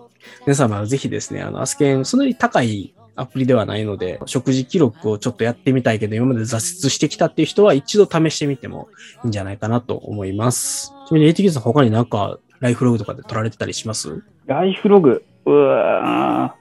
[0.46, 8.88] 皆様、ぜひですね、あの、アスケン、そんなに高いアプリではないので、食事記録をちょっとやってみたいけど、今まで挫折してきたっていう人は一度試してみても
[9.24, 10.92] いいんじゃないかなと思います。
[11.08, 14.22] ちなみに ATK さん他になんかライフログとかで撮られてたりします？
[14.46, 16.54] ライフログうわ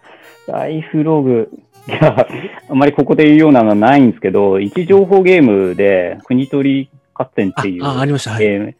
[0.47, 1.49] ライフログ。
[1.87, 2.27] いや、
[2.69, 8.75] あんまりここで言うようなのはないんですけど、位置情報ゲームで、国取り合戦っていうあありました、はい、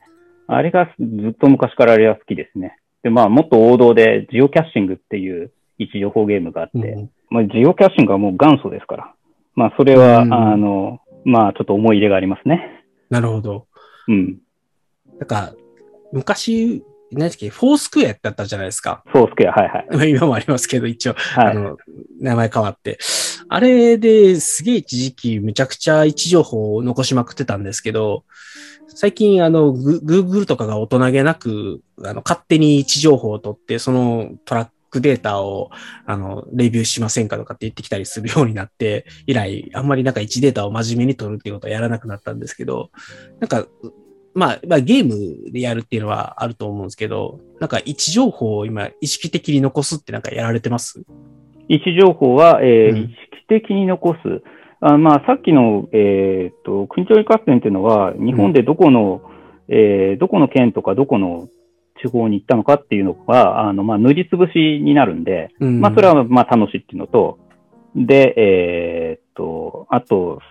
[0.48, 2.78] あれがずっと昔からあれは好きですね。
[3.04, 9.14] で、まあ、もっと王道で、ジオキャッシングっていう位置情報ゲームがあって、うん、まあ、ジオキャッシングはもう元祖ですから。
[9.56, 12.86] まあ、それは、うん、あの、まあ、ちょっと思い入れがありますね。
[13.10, 13.68] なるほど。
[14.08, 14.40] うん。
[15.20, 15.54] なんか、
[16.12, 19.04] 昔、何だっけ、フォースクエアだったじゃないですか。
[19.08, 20.10] フォースクエア、はいはい。
[20.12, 21.78] 今もありますけど、一応、はい、あの、
[22.20, 22.98] 名前変わって。
[23.50, 28.24] あれですげえ一時期むちゃくちゃ位置情報を残しまくってたんですけど、
[28.88, 35.72] 最近あの、グーグルとかが大人げなく、あの、勝手に位置情報を取って、そのトラックデータを、
[36.06, 42.92] あの、レビューしませんかとかって言ってきたりするようになって、以来、あんまりなんか位置データを真面目に取るっていうことはやらなくなったんですけど、
[43.40, 43.66] なんか、
[44.36, 51.04] まあ、まあ、ゲームでやるっていうのはあると思うんですけど、なんか位置情報を今意識的に残すってなんかやられてます？
[51.70, 53.16] 位置情報は、えー、うん、意識
[53.48, 54.20] 的に残す。
[54.80, 59.22] あまあ、さっきの、えっ、と、国鳥合戦っていうのは、日本でどこの、
[59.70, 61.48] うん、えー、どこの県とかどこの
[62.04, 67.40] 地方に行ったのかっていうのが、あの、まあ、塗りつぶしになるんで、うん、まあ、それは、まあ、楽しいっていうのと、
[67.96, 70.42] で、えっと、あと、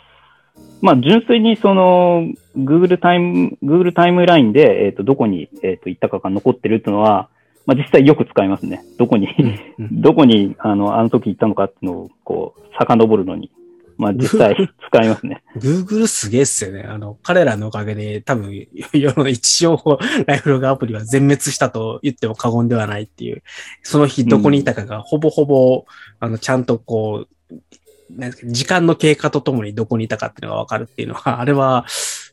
[0.80, 2.26] まあ、純粋にその、
[2.56, 7.28] Google タイム、Google タイムラインで、えっ、ー、と、どこに、えっ、ー、と、行ったかが残ってるっていうのは、
[7.66, 8.84] まあ、実際よく使いますね。
[8.98, 9.28] どこに
[9.92, 13.50] どこに、あの、あの時行ったのかっていうのを、こう、遡るのに。
[14.02, 14.56] まあ、実際
[14.88, 15.42] 使いますね。
[15.56, 16.82] Google すげえっすよね。
[16.82, 18.52] あの、彼らのおかげで多分、
[18.92, 23.42] 世の一情報ライフログアプリは全滅したと言っても過言ではないっていう、
[23.82, 25.84] その日どこにいたかがほぼほぼ、
[26.18, 27.54] あの、ちゃんとこう、
[28.10, 31.86] なんですか時間の経過とともにどこにいたかっていうのがわかるっていうのは、あれは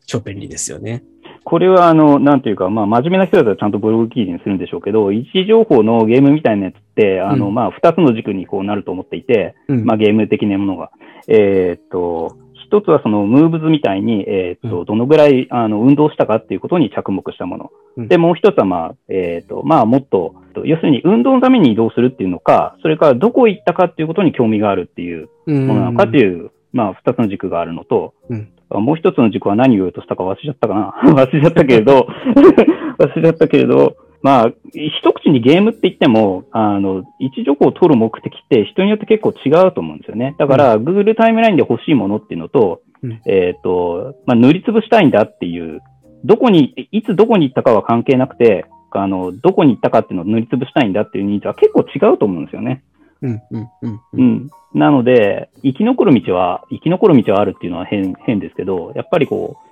[0.07, 1.03] 超便利ですよね。
[1.49, 10.91] これは、あの、なんていうか、まあ、真面目な人だったらちゃんとブログ記事にするんでしょうけど、位置情報のゲームみたいなやつって、あの、うん、まあ、二つの軸にこうなると思っていて、うん、まあ、ゲーム的なものが。
[11.27, 17.71] えー、っと、一つはそのムーブズみたいに、えー、っと、どのぐらい、あの、運動したかっていうことに着目したもの。
[17.97, 20.35] うん、で、もう一つは、まあ、えー、っと、まあ、もっと、
[20.65, 32.07] 要するに運動のために移動するっていうのか、それからどこ行ったかっていうことに興味があるっていうものなのかっていう、まあ、二つの軸があるのと、うん、もう一つの軸は何を言おうとしたか忘れちゃったかな 忘れちゃったけれど、
[32.99, 40.35] 忘れちゃったけれど、まあ、一口にゲームって言っても、あの、位置情報を取る目的って人によって結構違うと思うんですよね。
[40.37, 45.79] だから、うん、Google タイムラインで欲しいものっていうのと、うん、えっ、ー、と、まあ、塗りつぶしたいんだっていう、
[46.25, 52.83] どこに、いつどこに行ったかは関係なくて、あの、どこに行ったかっていうのを塗りつぶしたいんだっていうニーズは結構違うと思うんですよね。
[53.21, 53.99] うん、うん、うん。
[54.13, 54.49] うん。
[54.73, 59.69] なので、生き残る道は、生き残る道はあるっていうのは変、変ですけど、やっぱりこう、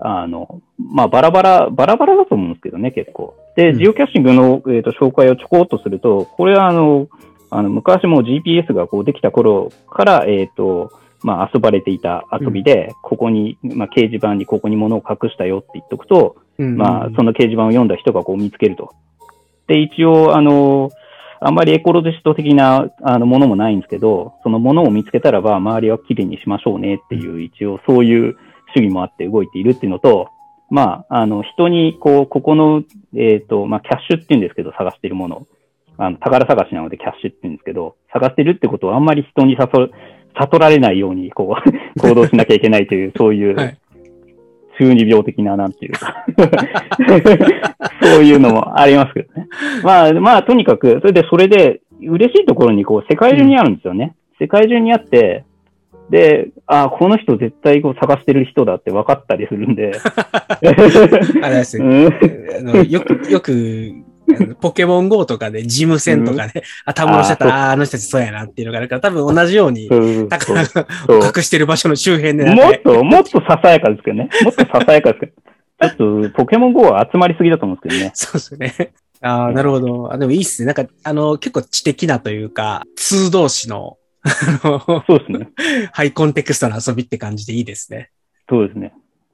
[0.00, 3.34] あの、まあ、バラバラ、バラバラだと思うんですけどね、結構。
[3.56, 7.08] で、ジオキャッシングの、えーと、紹介をちょこっとすると、これはあの、
[7.48, 18.92] あの昔も GPS がこうできた頃から、えっ、ー、と、まあ、遊ばれていた遊びで、うん、ここに、まあ、掲示板にここに物を隠したよって言っとくと、うんうん、まあ、その掲示板を読んだ人がこう見つけると。
[19.66, 20.90] で、一応、あの、
[21.40, 28.36] あんまりエコロジスト的なあのものもないんですけど、そのものを見つけたらば、周りはきれいにしましょうねっていう、一応そういう
[28.74, 30.28] 主義もあって動いているっていうのと、
[30.70, 32.82] まあ、あの、人に、こう、ここの、
[33.14, 35.46] えっ、ー、と、まあ、キャッシュって言うんですけど、探しているもの。
[35.98, 39.90] あの、宝探しなのでキャッシュって言うんですけど、探してるってことはあんまり人に誘、
[40.38, 43.56] 悟られないように、こう、 行動しなきゃいけないという、そういう、
[44.78, 46.24] 中二病的な、なんていうか
[48.02, 49.48] そういうのもありますけどね。
[49.82, 54.14] まあ、まあ、とにかく、それで、それで、嬉しいところに、こう、世界中にあるんですよね。
[54.40, 55.44] うん、世界中にあって、
[56.10, 59.92] で、あ、この人絶対こう探してる人だって分かったりするんで。
[61.42, 62.08] あれですね。
[62.60, 63.92] あのよく、よく、
[64.60, 69.88] ポケモン GO とかで、事務戦とかで、あ、たむろしてたら、ああの人たちそうやなっていうのがあるから、多分同じように、
[70.28, 72.44] 宝隠してる場所の周辺で。
[72.46, 74.28] もっと、もっとささやかですけどね。
[74.42, 75.32] もっとささやかですけど。
[75.78, 78.10] ちょっと、ポケモン GO は集まりすぎだと思うんですけどね。
[78.14, 78.92] そうですね。
[79.20, 80.12] ああ、なるほど。
[80.12, 80.66] あ、でもいいっすね。
[80.66, 85.48] なんか、あの、結構知的なというか、通同士の、そうですね。
[85.92, 88.10] ハイコンテクストの遊びって感じでいいですね。
[88.48, 88.92] そうですね。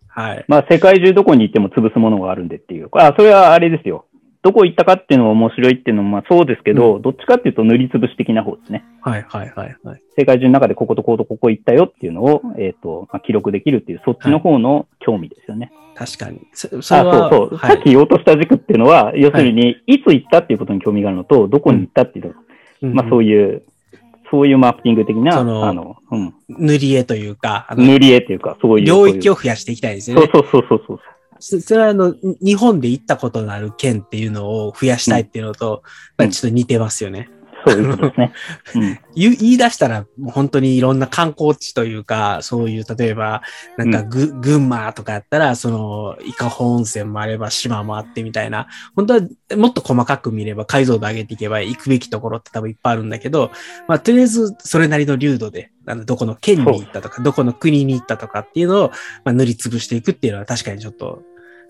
[0.09, 0.45] はい。
[0.47, 2.89] まあ、世界中どこに行っても潰すものがあるんでっていう。
[2.93, 4.07] あ、それはあれですよ。
[4.43, 8.85] どこ行ったかっていうのが面白いっていうのもまあそうですけど、うん、どっちかっていうと塗りつぶし的な方ですね。
[9.01, 10.03] はいはいはいはい。
[10.19, 15.73] 世界中の中でこことこことここ行ったよっていうのを、えっ、ー、と、まあ、記録できるっていう、そっちの方の興味ですよね。
[15.95, 16.41] はい、確かに。
[16.53, 22.35] そそあそうそう、はい、さっき言おうとした軸っていうのは、要するに、いつ行ったっていうことに興味があるのと、どこに行ったっていうの、
[22.83, 23.63] うん、まあそういう、
[24.33, 26.35] そういうマーケティング的な、あの、うん。
[26.49, 28.87] 塗り絵というか、塗り絵というか、そういう。
[28.87, 30.31] 領域を増やしていきたいですよね。
[30.33, 30.99] そうそうそうそう。
[30.99, 31.05] そ
[31.75, 35.83] れはあの、日本で行ったことのある県っていうのを増やしたいっていうのと、
[36.19, 37.29] うん、ちょっと似てますよね。
[37.67, 38.33] そういうことですね。
[38.75, 43.43] うん、言い出したら、本当にいろんな観光地というか、そういう、例えば、
[43.77, 48.67] なんかぐ、うん、群馬とかやったら、その、伊香保温泉もあれば、島もあってみたいな、
[48.97, 49.21] 本当は
[49.57, 53.51] もっと細かく見れば、解像度上げていけば行くべきところって多分いっぱいあるんだけど、
[53.89, 58.89] まあ、とりあえず、それなりの流度で、あのどこの県に行ったとか、どこの国に行ったとかっていうのを、
[59.25, 61.23] まあ、塗りつぶしていくっていうのは確かにちょっと、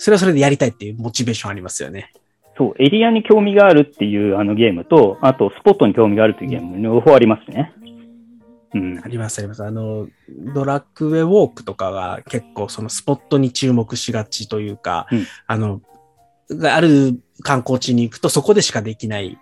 [0.02, 2.12] それはそれでやりたいっていうモチベーションありますよね。
[2.58, 7.72] そう、エリアに興味があるっていうあのゲームと、あとスポットに興味があるっていうゲーム、両方ありますね。
[8.74, 9.00] うん。
[9.00, 9.62] あります、あります。
[9.62, 15.80] あの、ドラッグウェイウォークとかが結構そのスポットに注目しがちというか、うん、あの、
[16.64, 19.38] ある観光地に行くとそこでしかできない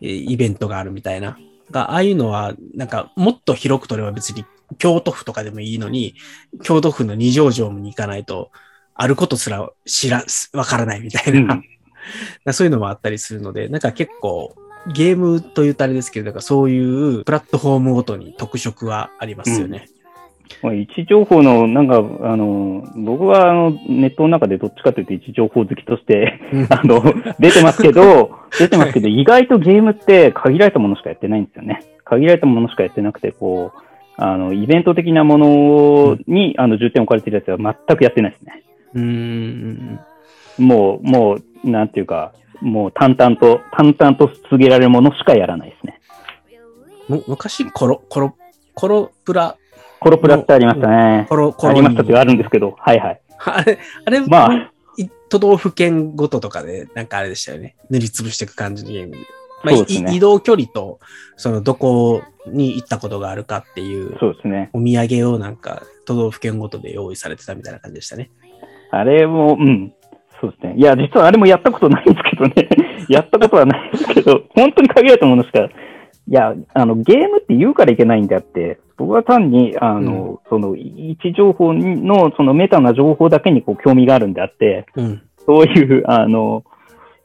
[0.00, 1.36] イベントがあるみたいな。
[1.72, 4.44] がああいうのは、なんかもっと広く取れば別に
[4.78, 6.14] 京都府とかでもいいのに、
[6.62, 8.52] 京都府の二条城に行かないと、
[8.94, 11.54] あることすら知ら、わからないみたいな、
[12.46, 14.54] うん、そういうのもあったりするので、なんか結構、
[14.92, 19.88] ゲームと言うとあれですけど、なんかそういうプラットフォームごとに特色はありますよね。
[20.62, 26.38] うん、位置情報の、なんか、あの、僕はあのネットの中でどっちかというと位置情報好きとして
[26.68, 27.02] あの、
[27.38, 31.80] 出てますけど、出てますけど、意外とゲームって限られたものしかやってないんですよね。
[32.04, 33.80] 限られたものしかやってなくて、こう、
[34.16, 38.62] あの、イベント的なものに、あの、重点を置かれているやつは全くやってないですね。
[38.94, 40.00] うん。
[40.58, 46.00] もう、もう、なんていうか、もう淡々と、淡々と告げられるものしかやらないですね。
[47.26, 48.34] 昔、コロ、コロ、
[48.74, 49.56] コロプラ。
[50.00, 51.26] コロプラってありましたね。
[51.28, 51.72] コロ、コロ。
[51.72, 53.20] ありましたってあるんですけど、はいはい。
[53.44, 54.70] あれ、あれ、まあ、
[55.28, 57.76] 都道府県ごととかで、なんかあれでしたよね。
[57.90, 59.16] 塗りつぶしていく感じのゲーム。
[59.64, 61.00] まあ、ね、移動距離と、
[61.36, 64.70] その、どこに行ったことがあるかっていう、そうですね。
[64.74, 68.30] お土産をなんか、都道府県ごとで用意されてたみたいな感じでしたね。
[68.98, 69.92] あれも、うん。
[70.40, 70.74] そうですね。
[70.76, 72.68] いや、実はあれもやったことないんですけどね。
[73.08, 75.68] やったことはないですけど、本当に限られたものしか、い
[76.32, 86.64] や、あの、ゲームって言うからいけないんであって、僕は単に、あの、うん、その、位置情報の、そのメタな情報だけにこう興味があるんであって、うん、そういう、あの、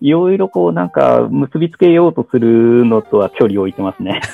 [0.02, 4.22] いろいろこうなんか結びつけようとするのとは距離を置いてますね。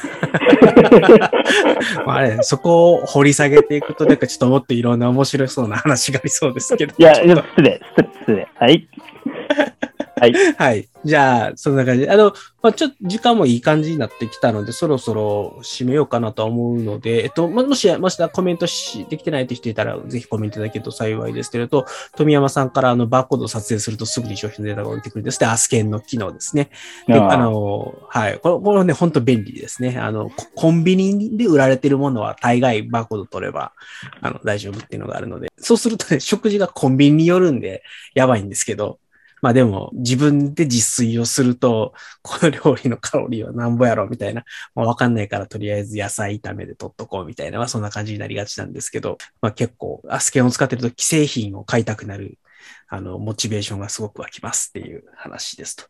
[2.05, 6.93] あれ、そこを掘り下げていくと、なんかちょっともっといろんな面白そうな話がありそうですけど。
[6.97, 7.81] いや、失礼、
[8.21, 8.47] 失礼。
[8.55, 8.87] はい。
[10.19, 10.33] はい。
[10.57, 10.87] はい。
[11.03, 12.11] じゃあ、そんな感じで。
[12.11, 21.85] あの、まあ、ちょっと時間もいい感じになってきたので、そろそろ締めようかなと思うので、えっと、もし、もしコメントし、できてないって人いたら、ぜひコメントいただけると幸いですけれど、
[22.15, 25.47] 富山さんからあの、バーコードを撮影するとすぐに商品のデータが降りてくるんですね。
[25.47, 26.71] アスケンの機能ですね。
[27.07, 28.39] で、あの、はい。
[28.39, 29.97] これ、これね、本当便利ですね。
[29.99, 33.73] あの、コンビニで売られてるものは大概バーコード取れば、
[34.21, 37.83] あの、大丈夫っていうのがあるので、そうするとね、食事がコンビニによるんで、
[38.15, 38.99] やばいんですけど、
[39.45, 41.93] まあでも自分で自炊をすると、
[42.23, 44.43] この料理のカロリーはなんぼやろみたいな、
[44.73, 52.39] まあわかんないからとりあえず野菜炒めで取っとこうみたいな、まあそんな感じになりがちなんですけど、まあ結構アスケンを使ってると既製品を買いたくなる、
[52.87, 55.83] あの、モチベーションがすごく湧きますっていう話ですと。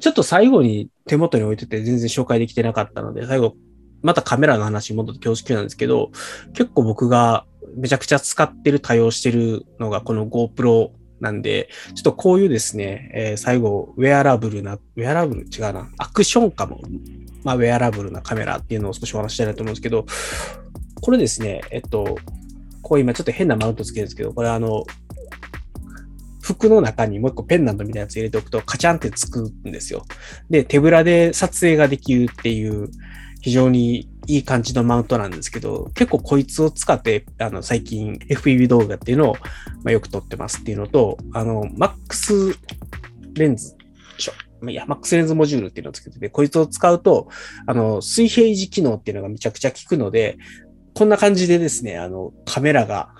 [0.00, 3.56] ちょっと最後に手元に置いてて全然紹介できてなかったので、最後、
[4.02, 6.12] またカメラの話に戻って恐縮なんですけど、
[6.52, 7.44] 結構僕が
[7.74, 10.90] めちゃくちゃ使ってる、多用してるのがこの GoPro
[11.20, 15.40] なんで、ちょっとこういうですね、えー、最後、ウェアラブルな、ウェアラブル？
[15.42, 16.82] 違うな、アクションかも、
[17.42, 20.04] まあ、ウェアラブルなカメラっていうのを少しお話したいなと思うんですけど、
[21.00, 22.18] これですね、えっと、
[22.82, 24.84] こう今ちょっと変なマウントつけるんですけど、これあの、
[26.42, 30.04] 服の中にもう一個ペンダントみたいなやつ入れておくとカチャンってつくんですよ。
[30.48, 32.88] で、手ぶらで撮影ができるっていう
[33.40, 39.34] 非常にいい感じのマウントなんですけど、結構こいつを使って、あの、最近 FPV 動画っていうのを、
[39.82, 42.56] まあ、よく撮ってますっていうのと、あの、MAX
[43.34, 43.76] レンズ、
[44.68, 47.28] いや、MAX レンズモジュールっていうのをつけてて、こいつを使うと、
[47.66, 50.38] あの、水平維持機能っていうのがめちゃくちゃ効くので、
[50.94, 53.10] こんな感じでですね、あの、カメラが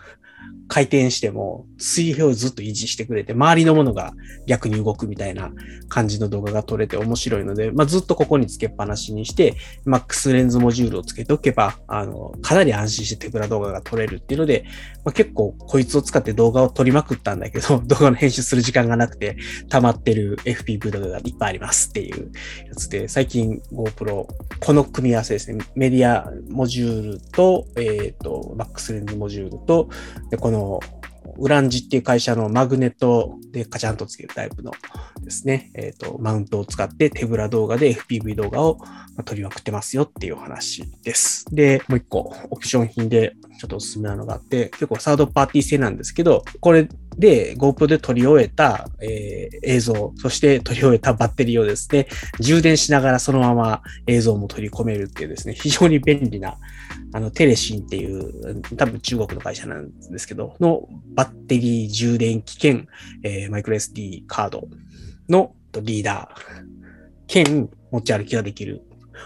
[0.68, 4.12] 回転しても水平をずっと維持してくれて、周りのものが
[4.46, 5.50] 逆に動くみたいな
[5.88, 9.54] 感じの動画が撮れて面白いので、まあ、ずっとここにつけっぱなしにして、
[9.84, 14.64] マックスレンズモジュールをつけておけば、あの、かなり安心して手ぶら動画が撮れるっていうので、
[15.04, 19.36] まあ、結構こいつを使って動画を撮りまくったんだけど、 動画の編集する時間がなくて、
[19.68, 22.32] 溜まってる FP 動画がいっぱいありますっていう
[22.68, 24.26] やつで、最近 GoPro、
[24.60, 29.88] この組み合わせですね、メディアモジュールと、えっ、ー、と、マックスレンズモジュールと、
[30.30, 30.80] でこのの、
[31.38, 34.72] ウランジっていう会社のマグネットでカチャンとつけるタイプの
[35.20, 38.78] ですね、えっ、ー、と、マウントを使って手ぶら動画で FPV 動画を
[39.24, 41.44] 撮りまくってますよっていう話です。
[41.52, 46.88] で、もう一個、オプション品でちょっとおすすめなのがあって、結構サードパーティー製なんですけど、これ
[47.18, 52.06] で GoPro で撮り終えた、えー、映像、そして撮り終えたバッテリーをですね、
[52.40, 56.56] 充電しながらそのまま映像も取り込めるっていうですね、非常に便利な
[57.12, 62.88] あの、テレシンっていう、多分中国の会社なんですけど、のバッテリー充電器兼、
[63.22, 64.68] えー、マイクロ SD カード
[65.28, 66.66] のリーダー
[67.26, 68.82] 兼持ち歩きができる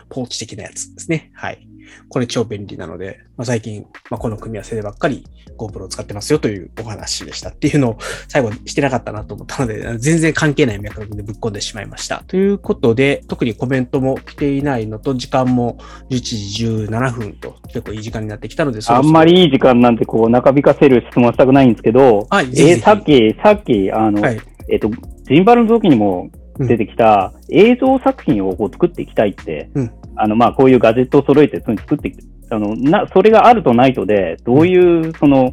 [0.08, 1.30] ポーチ的なやつですね。
[1.34, 1.69] はい。
[2.08, 5.24] これ超便利なので、まあ、最近、まあ、この組み合わせでばっかり
[5.56, 12.22] GoPro を使ってますよというお話でしたっていうのを最後にしてなかったなと思ったので、全然関係ない脈絡でぶっ込んでしまいました。
[12.26, 15.78] ということで、特にコメントも来ていないのと、時間も
[16.10, 24.90] 11時17分と結構いい時間になってきたので、あんまりいい時間なんてこう、中引かせる質問したくないんですけど、はい、えー、さっき、さっき、あの、はい、えっ、ー、と、
[25.24, 26.30] ジンバルの時にも
[26.66, 32.14] 出てきた映像作品をこう作っていきたいって、うん、あの、まあ、こういうガジェットを揃えて、そ作って。
[32.50, 35.52] あの、な、それがあるとないとで、どういう、その、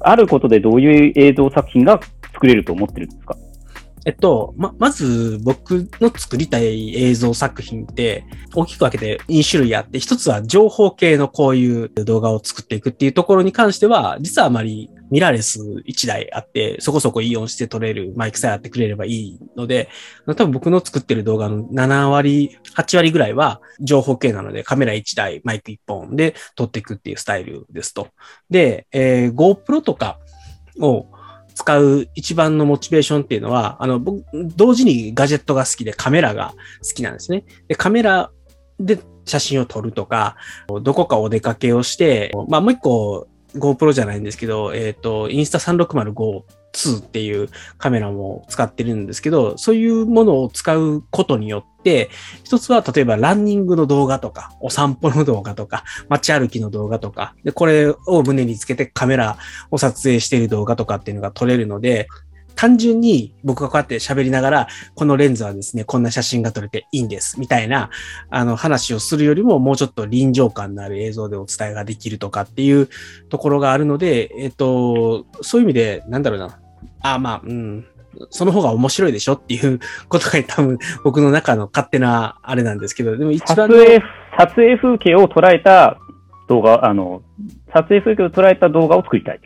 [0.00, 1.98] あることでどういう映像作品が
[2.32, 3.36] 作れると思ってるんですか？
[4.04, 8.24] えっと、ま、まず僕の作りたい映像作品って
[8.54, 19.88] 大きく分けて2種類あって、一つは情報系のこういう動画を作っていくっていうところに関しては、実はあまりミラーレス1台あって、そこそこいい音して撮れるマイクさえあってくれればいいので、
[20.26, 28.08] 多分僕の作ってる動画の7割、8割ぐらいは情報系なので、カメラ1台、マイク1本で撮っていくっていうスタイルですと。
[28.50, 30.18] で、えー、GoPro とか
[30.80, 31.06] を
[31.54, 34.24] 使う一番のモチベーションっていうのは、あの、僕、
[34.56, 37.44] 同時にガジェットが好きでカメラが好きなんですね。
[37.68, 38.30] で、カメラ
[38.80, 40.36] で写真を撮るとか、
[40.82, 46.42] どこかお出かけをして、まあもう一個 GoPro じゃないんですけど、えっ、ー、と、インスタ3605
[46.74, 47.48] 2っていう
[47.78, 52.10] カメラも使ってるんですけど、そういうものを使うことによって、
[52.42, 59.38] 一つは例えばランニングの動画とか、お散歩の動画とか、街歩きの動画とか、で、これを胸につけてカメラ
[59.70, 62.08] を撮影している動画とかっていうのが撮れるので、
[62.56, 67.90] 単純に僕がこうやって喋りながら、このレンズはですね、こんな写真が撮れていいんです、みたいな、
[68.30, 72.88] あの話をするよりも、もうちょっと臨場感のある映像でお伝えができるとかっていう
[73.28, 76.58] ところがあるので、えっと、そういう意味で、なんだろうな、
[77.04, 77.86] あ、まあ、うん、
[78.30, 79.78] その方が面白いでしょっていう
[80.08, 83.68] ことが多分僕の中の勝手なあれなんですけど、でも一番。
[83.68, 84.02] 撮影、
[84.38, 85.98] 撮影風景を捉えた
[86.48, 87.22] 動画、あの、
[87.72, 89.40] 撮影風景を捉えた動画を作りたい。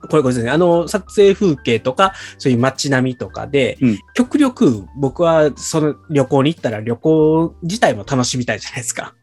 [0.00, 0.50] これこれですね。
[0.50, 9.14] あの、撮影風景とか、そういう街並みとかで、うん、極力僕はその旅行に行ったら旅行自体も楽しみたいじゃないですか。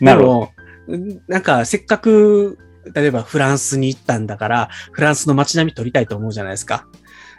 [0.00, 0.50] なるほ
[0.88, 0.96] ど。
[1.28, 2.58] なんかせっかく、
[2.92, 6.86] 例えばフランスに行ったんだから、フランスの街並み撮りたいと思うじゃないですか。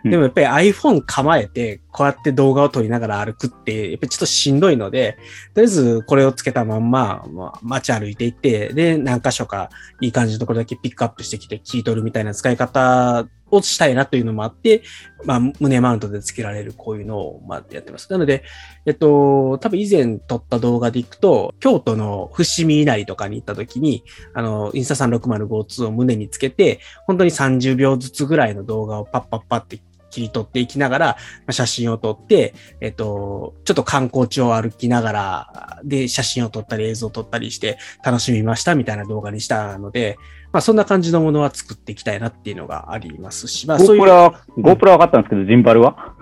[0.04, 5.18] でもやっぱり iPhone 構えて、こうやって動画を撮りながら歩くって、やっぱりちょっとしんどいので、
[5.56, 9.70] とりあえずこれをつけたまんま、まあ、街歩いていって、で、何箇所か
[10.02, 14.84] いい感じのところだけピックアップしてきて、切り取るみたいな使い方をしたいなというのもあって、
[15.24, 17.42] まあ、胸マウントでつけられるこういうのを、
[17.72, 18.12] やってます。
[18.12, 18.44] なので、
[18.86, 29.80] えっと、多分以前撮った動画でいくと、京都の伏見稲荷とかに行った時に、あの、インスタ3605-2を胸につけて、本当に30秒ずつぐらいの動画をパッパッパって
[30.16, 31.18] 切り取っていきながら、
[31.52, 40.18] 写真を撮って、えっと、ちょっと観光地を歩きながら、で、写真を撮ったり映像を撮ったりして楽しみましたみたいな動画にしたので、
[40.56, 44.04] まあそんな感じのものは作っていきたいなっていうのがありますし、まあそういう。
[44.04, 46.16] GoPro は、GoPro は分かったんですけど、ジンバルは？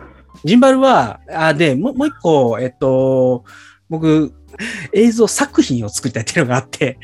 [0.44, 3.44] ジンバルは、あ、で、もう一個、えっと、
[3.90, 4.34] 僕、
[4.92, 6.98] 映像作品を作りたいっていうのがあって、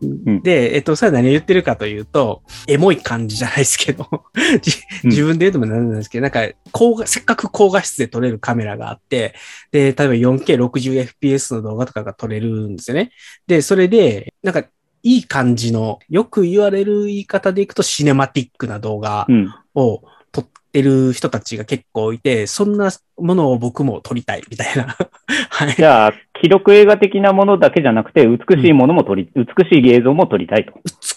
[0.00, 4.08] うん、で、えっと、それは何を言ってるかというと、エモい感じじゃないですけど、
[5.02, 9.34] 自分で言うともなんですけど、なんか、高画、せっかく高画質で撮れるカメラがあって、
[9.72, 13.10] で、例えば 4K60fps の動画とかが撮れるんですよね。
[13.48, 14.64] で、それで、なんか、
[15.02, 19.26] いい感じの、よく言われる言い方でいくとシネマティックな動画
[19.74, 24.96] を撮ってる人たちが結構いて、そんなものを僕も撮りたいみたいな。
[25.50, 25.74] はい。
[25.74, 30.72] じゃあ、記録映画的なものだけじゃなくて、美しいものも撮り、うん、美しい映像も撮りたいと。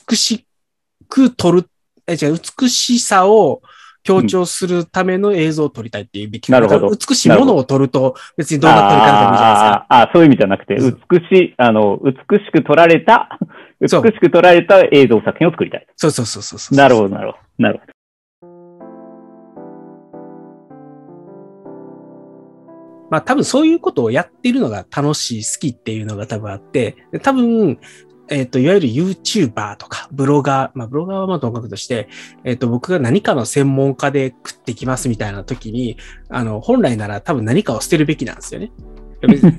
[0.10, 0.46] 美し
[1.08, 1.66] く撮る、
[2.08, 3.62] え、じゃ美しさを
[4.04, 6.90] 強調するための映像を撮りたいっていうべき、なるほど。
[6.90, 9.86] 美しいものを撮ると、別に動画撮り方でもいいじゃないですか。
[9.90, 13.38] ああ、そういう意味じゃなくて、美しい、あの、美しく撮られた、
[13.82, 15.88] 美しく撮られた映像作品を作りたい。
[15.96, 17.64] そうそうそうそうなるほど、なるほど。
[17.64, 17.94] なるほど。
[23.10, 27.80] まあ多分そういうことをやってるのが楽しい、好きっていうのが多分あって、多分、
[28.30, 32.08] えっ、ー、と、いわゆる YouTuber とか、ブロガー、まあ、ブロガーはまあともかくとして、
[32.44, 35.98] えっ、ー、と、僕が何かの専門家で食ってきますみたいな時に、
[36.30, 38.72] あの、本来なら多分何かを捨てるべきなんですよね。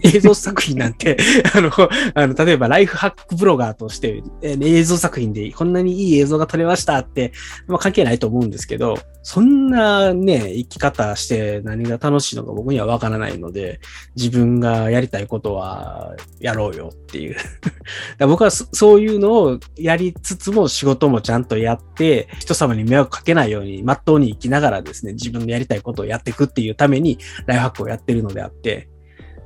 [0.03, 1.17] 映像作品なんて
[1.55, 1.71] あの、
[2.15, 7.33] あの、例えばライフハックブロガーとして、えー、映像作品でこんなにいい映像が撮れましたって、
[7.67, 13.81] まあ、関係ないと思うんですけど、そんなね、生き方して何が楽しいのか僕にはわからないので、
[14.17, 17.37] 自分がやりたいことはやろうよっていう。
[18.19, 28.89] だ僕はそういうのをやりつつも仕事もちゃんとやって、人様に迷惑かけないように、まっとうに生きながらですね、自分のやりたいことをやっていくっていうために、ライフハックをやってるのであって、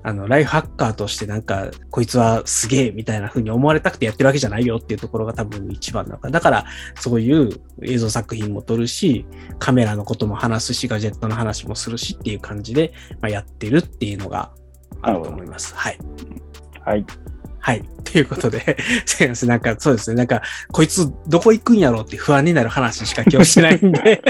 [0.06, 6.30] あの、ライフハッカーとしてなんか、こいつはすげえみたいな風に思われたくてやってるわけじゃないよっていうところが多分一番なのか。
[6.30, 6.66] だから、
[7.00, 7.48] そういう
[7.82, 9.26] 映像作品も撮るし、
[9.58, 12.92] カメラのことも話すし、ガジェットの話もするしっていう感じで、
[13.22, 14.52] まあ、やってるっていうのが
[15.00, 15.74] あると思います。
[15.74, 15.98] はい。
[16.84, 17.06] はい。
[17.60, 17.82] はい。
[18.04, 18.76] ということで、
[19.06, 24.22] 先生、なんかそうですね、なんか、こいつどこ行くんやろうって不安になる話しか今日してないんで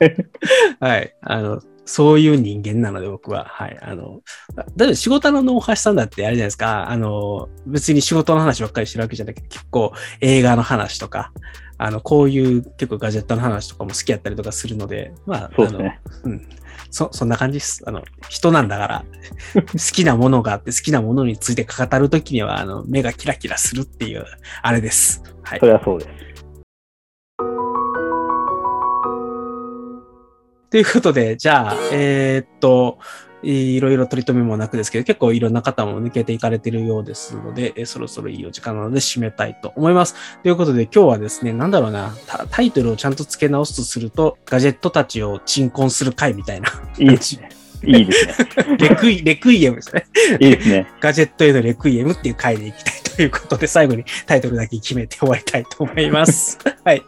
[0.78, 1.16] はい。
[1.22, 3.46] あの、そういう人間なので僕は。
[3.48, 3.78] はい。
[3.80, 4.20] あの、
[4.54, 6.90] だって仕事の大橋さんだってあれじゃないですか。
[6.90, 11.32] あの、別に仕事の話ばっかりしてるわけじゃなくて、結構映画の話とか、
[11.78, 16.00] あの、こういう結構ガジェットの話とかも好きやったりとかするので、まあ、そうですね。
[16.24, 16.48] うん。
[16.90, 17.84] そ、そんな感じです。
[17.86, 19.04] あの、人なんだから、
[19.54, 19.62] 好
[19.92, 24.24] きなものがあって好きなものについて語るときには、あの、目がキラキラするっていう、
[24.62, 25.22] あれです。
[25.42, 25.60] はい。
[25.60, 26.25] それはそうです。
[30.70, 32.98] ということで、じゃあ、えー、っと、
[33.42, 40.14] いろいろ取り留めもなくですけど、結構いろんな方も抜けていかれているようですので、えそろそろいいお時間なので締めたいと思います。
[40.42, 42.12] ということで今日はですね、なんだろうな、
[42.50, 46.68] タイトルをちゃんと付け直すとすると、ガジェットたちを鎮魂する回みたいな。
[46.98, 47.50] いいですね。
[47.84, 48.76] いいですね。
[48.78, 50.06] レクイ、レクイエムですね。
[50.40, 50.86] いいですね。
[51.00, 56.58] ガジェットへのレクイエムっていう回でいきたいということで、最後にタイトルだけ決めて終わりたいと思います。
[56.84, 57.02] はい。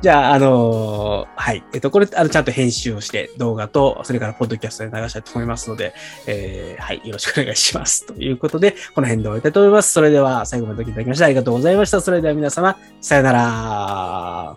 [0.00, 1.62] じゃあ、あのー、はい。
[1.74, 5.92] えっと、これ、あの、ちゃんと編集をして、動画と、それからポッドキャストで流したいと思いますので、
[6.26, 7.02] えー、はい。
[7.04, 8.06] よろしくお願いします。
[8.06, 9.92] ということで、この辺で終わりたいと思います。
[9.92, 12.00] それでは、最後までおきいただきましてありがとうございました。
[12.00, 14.56] それでは皆様、さよなら。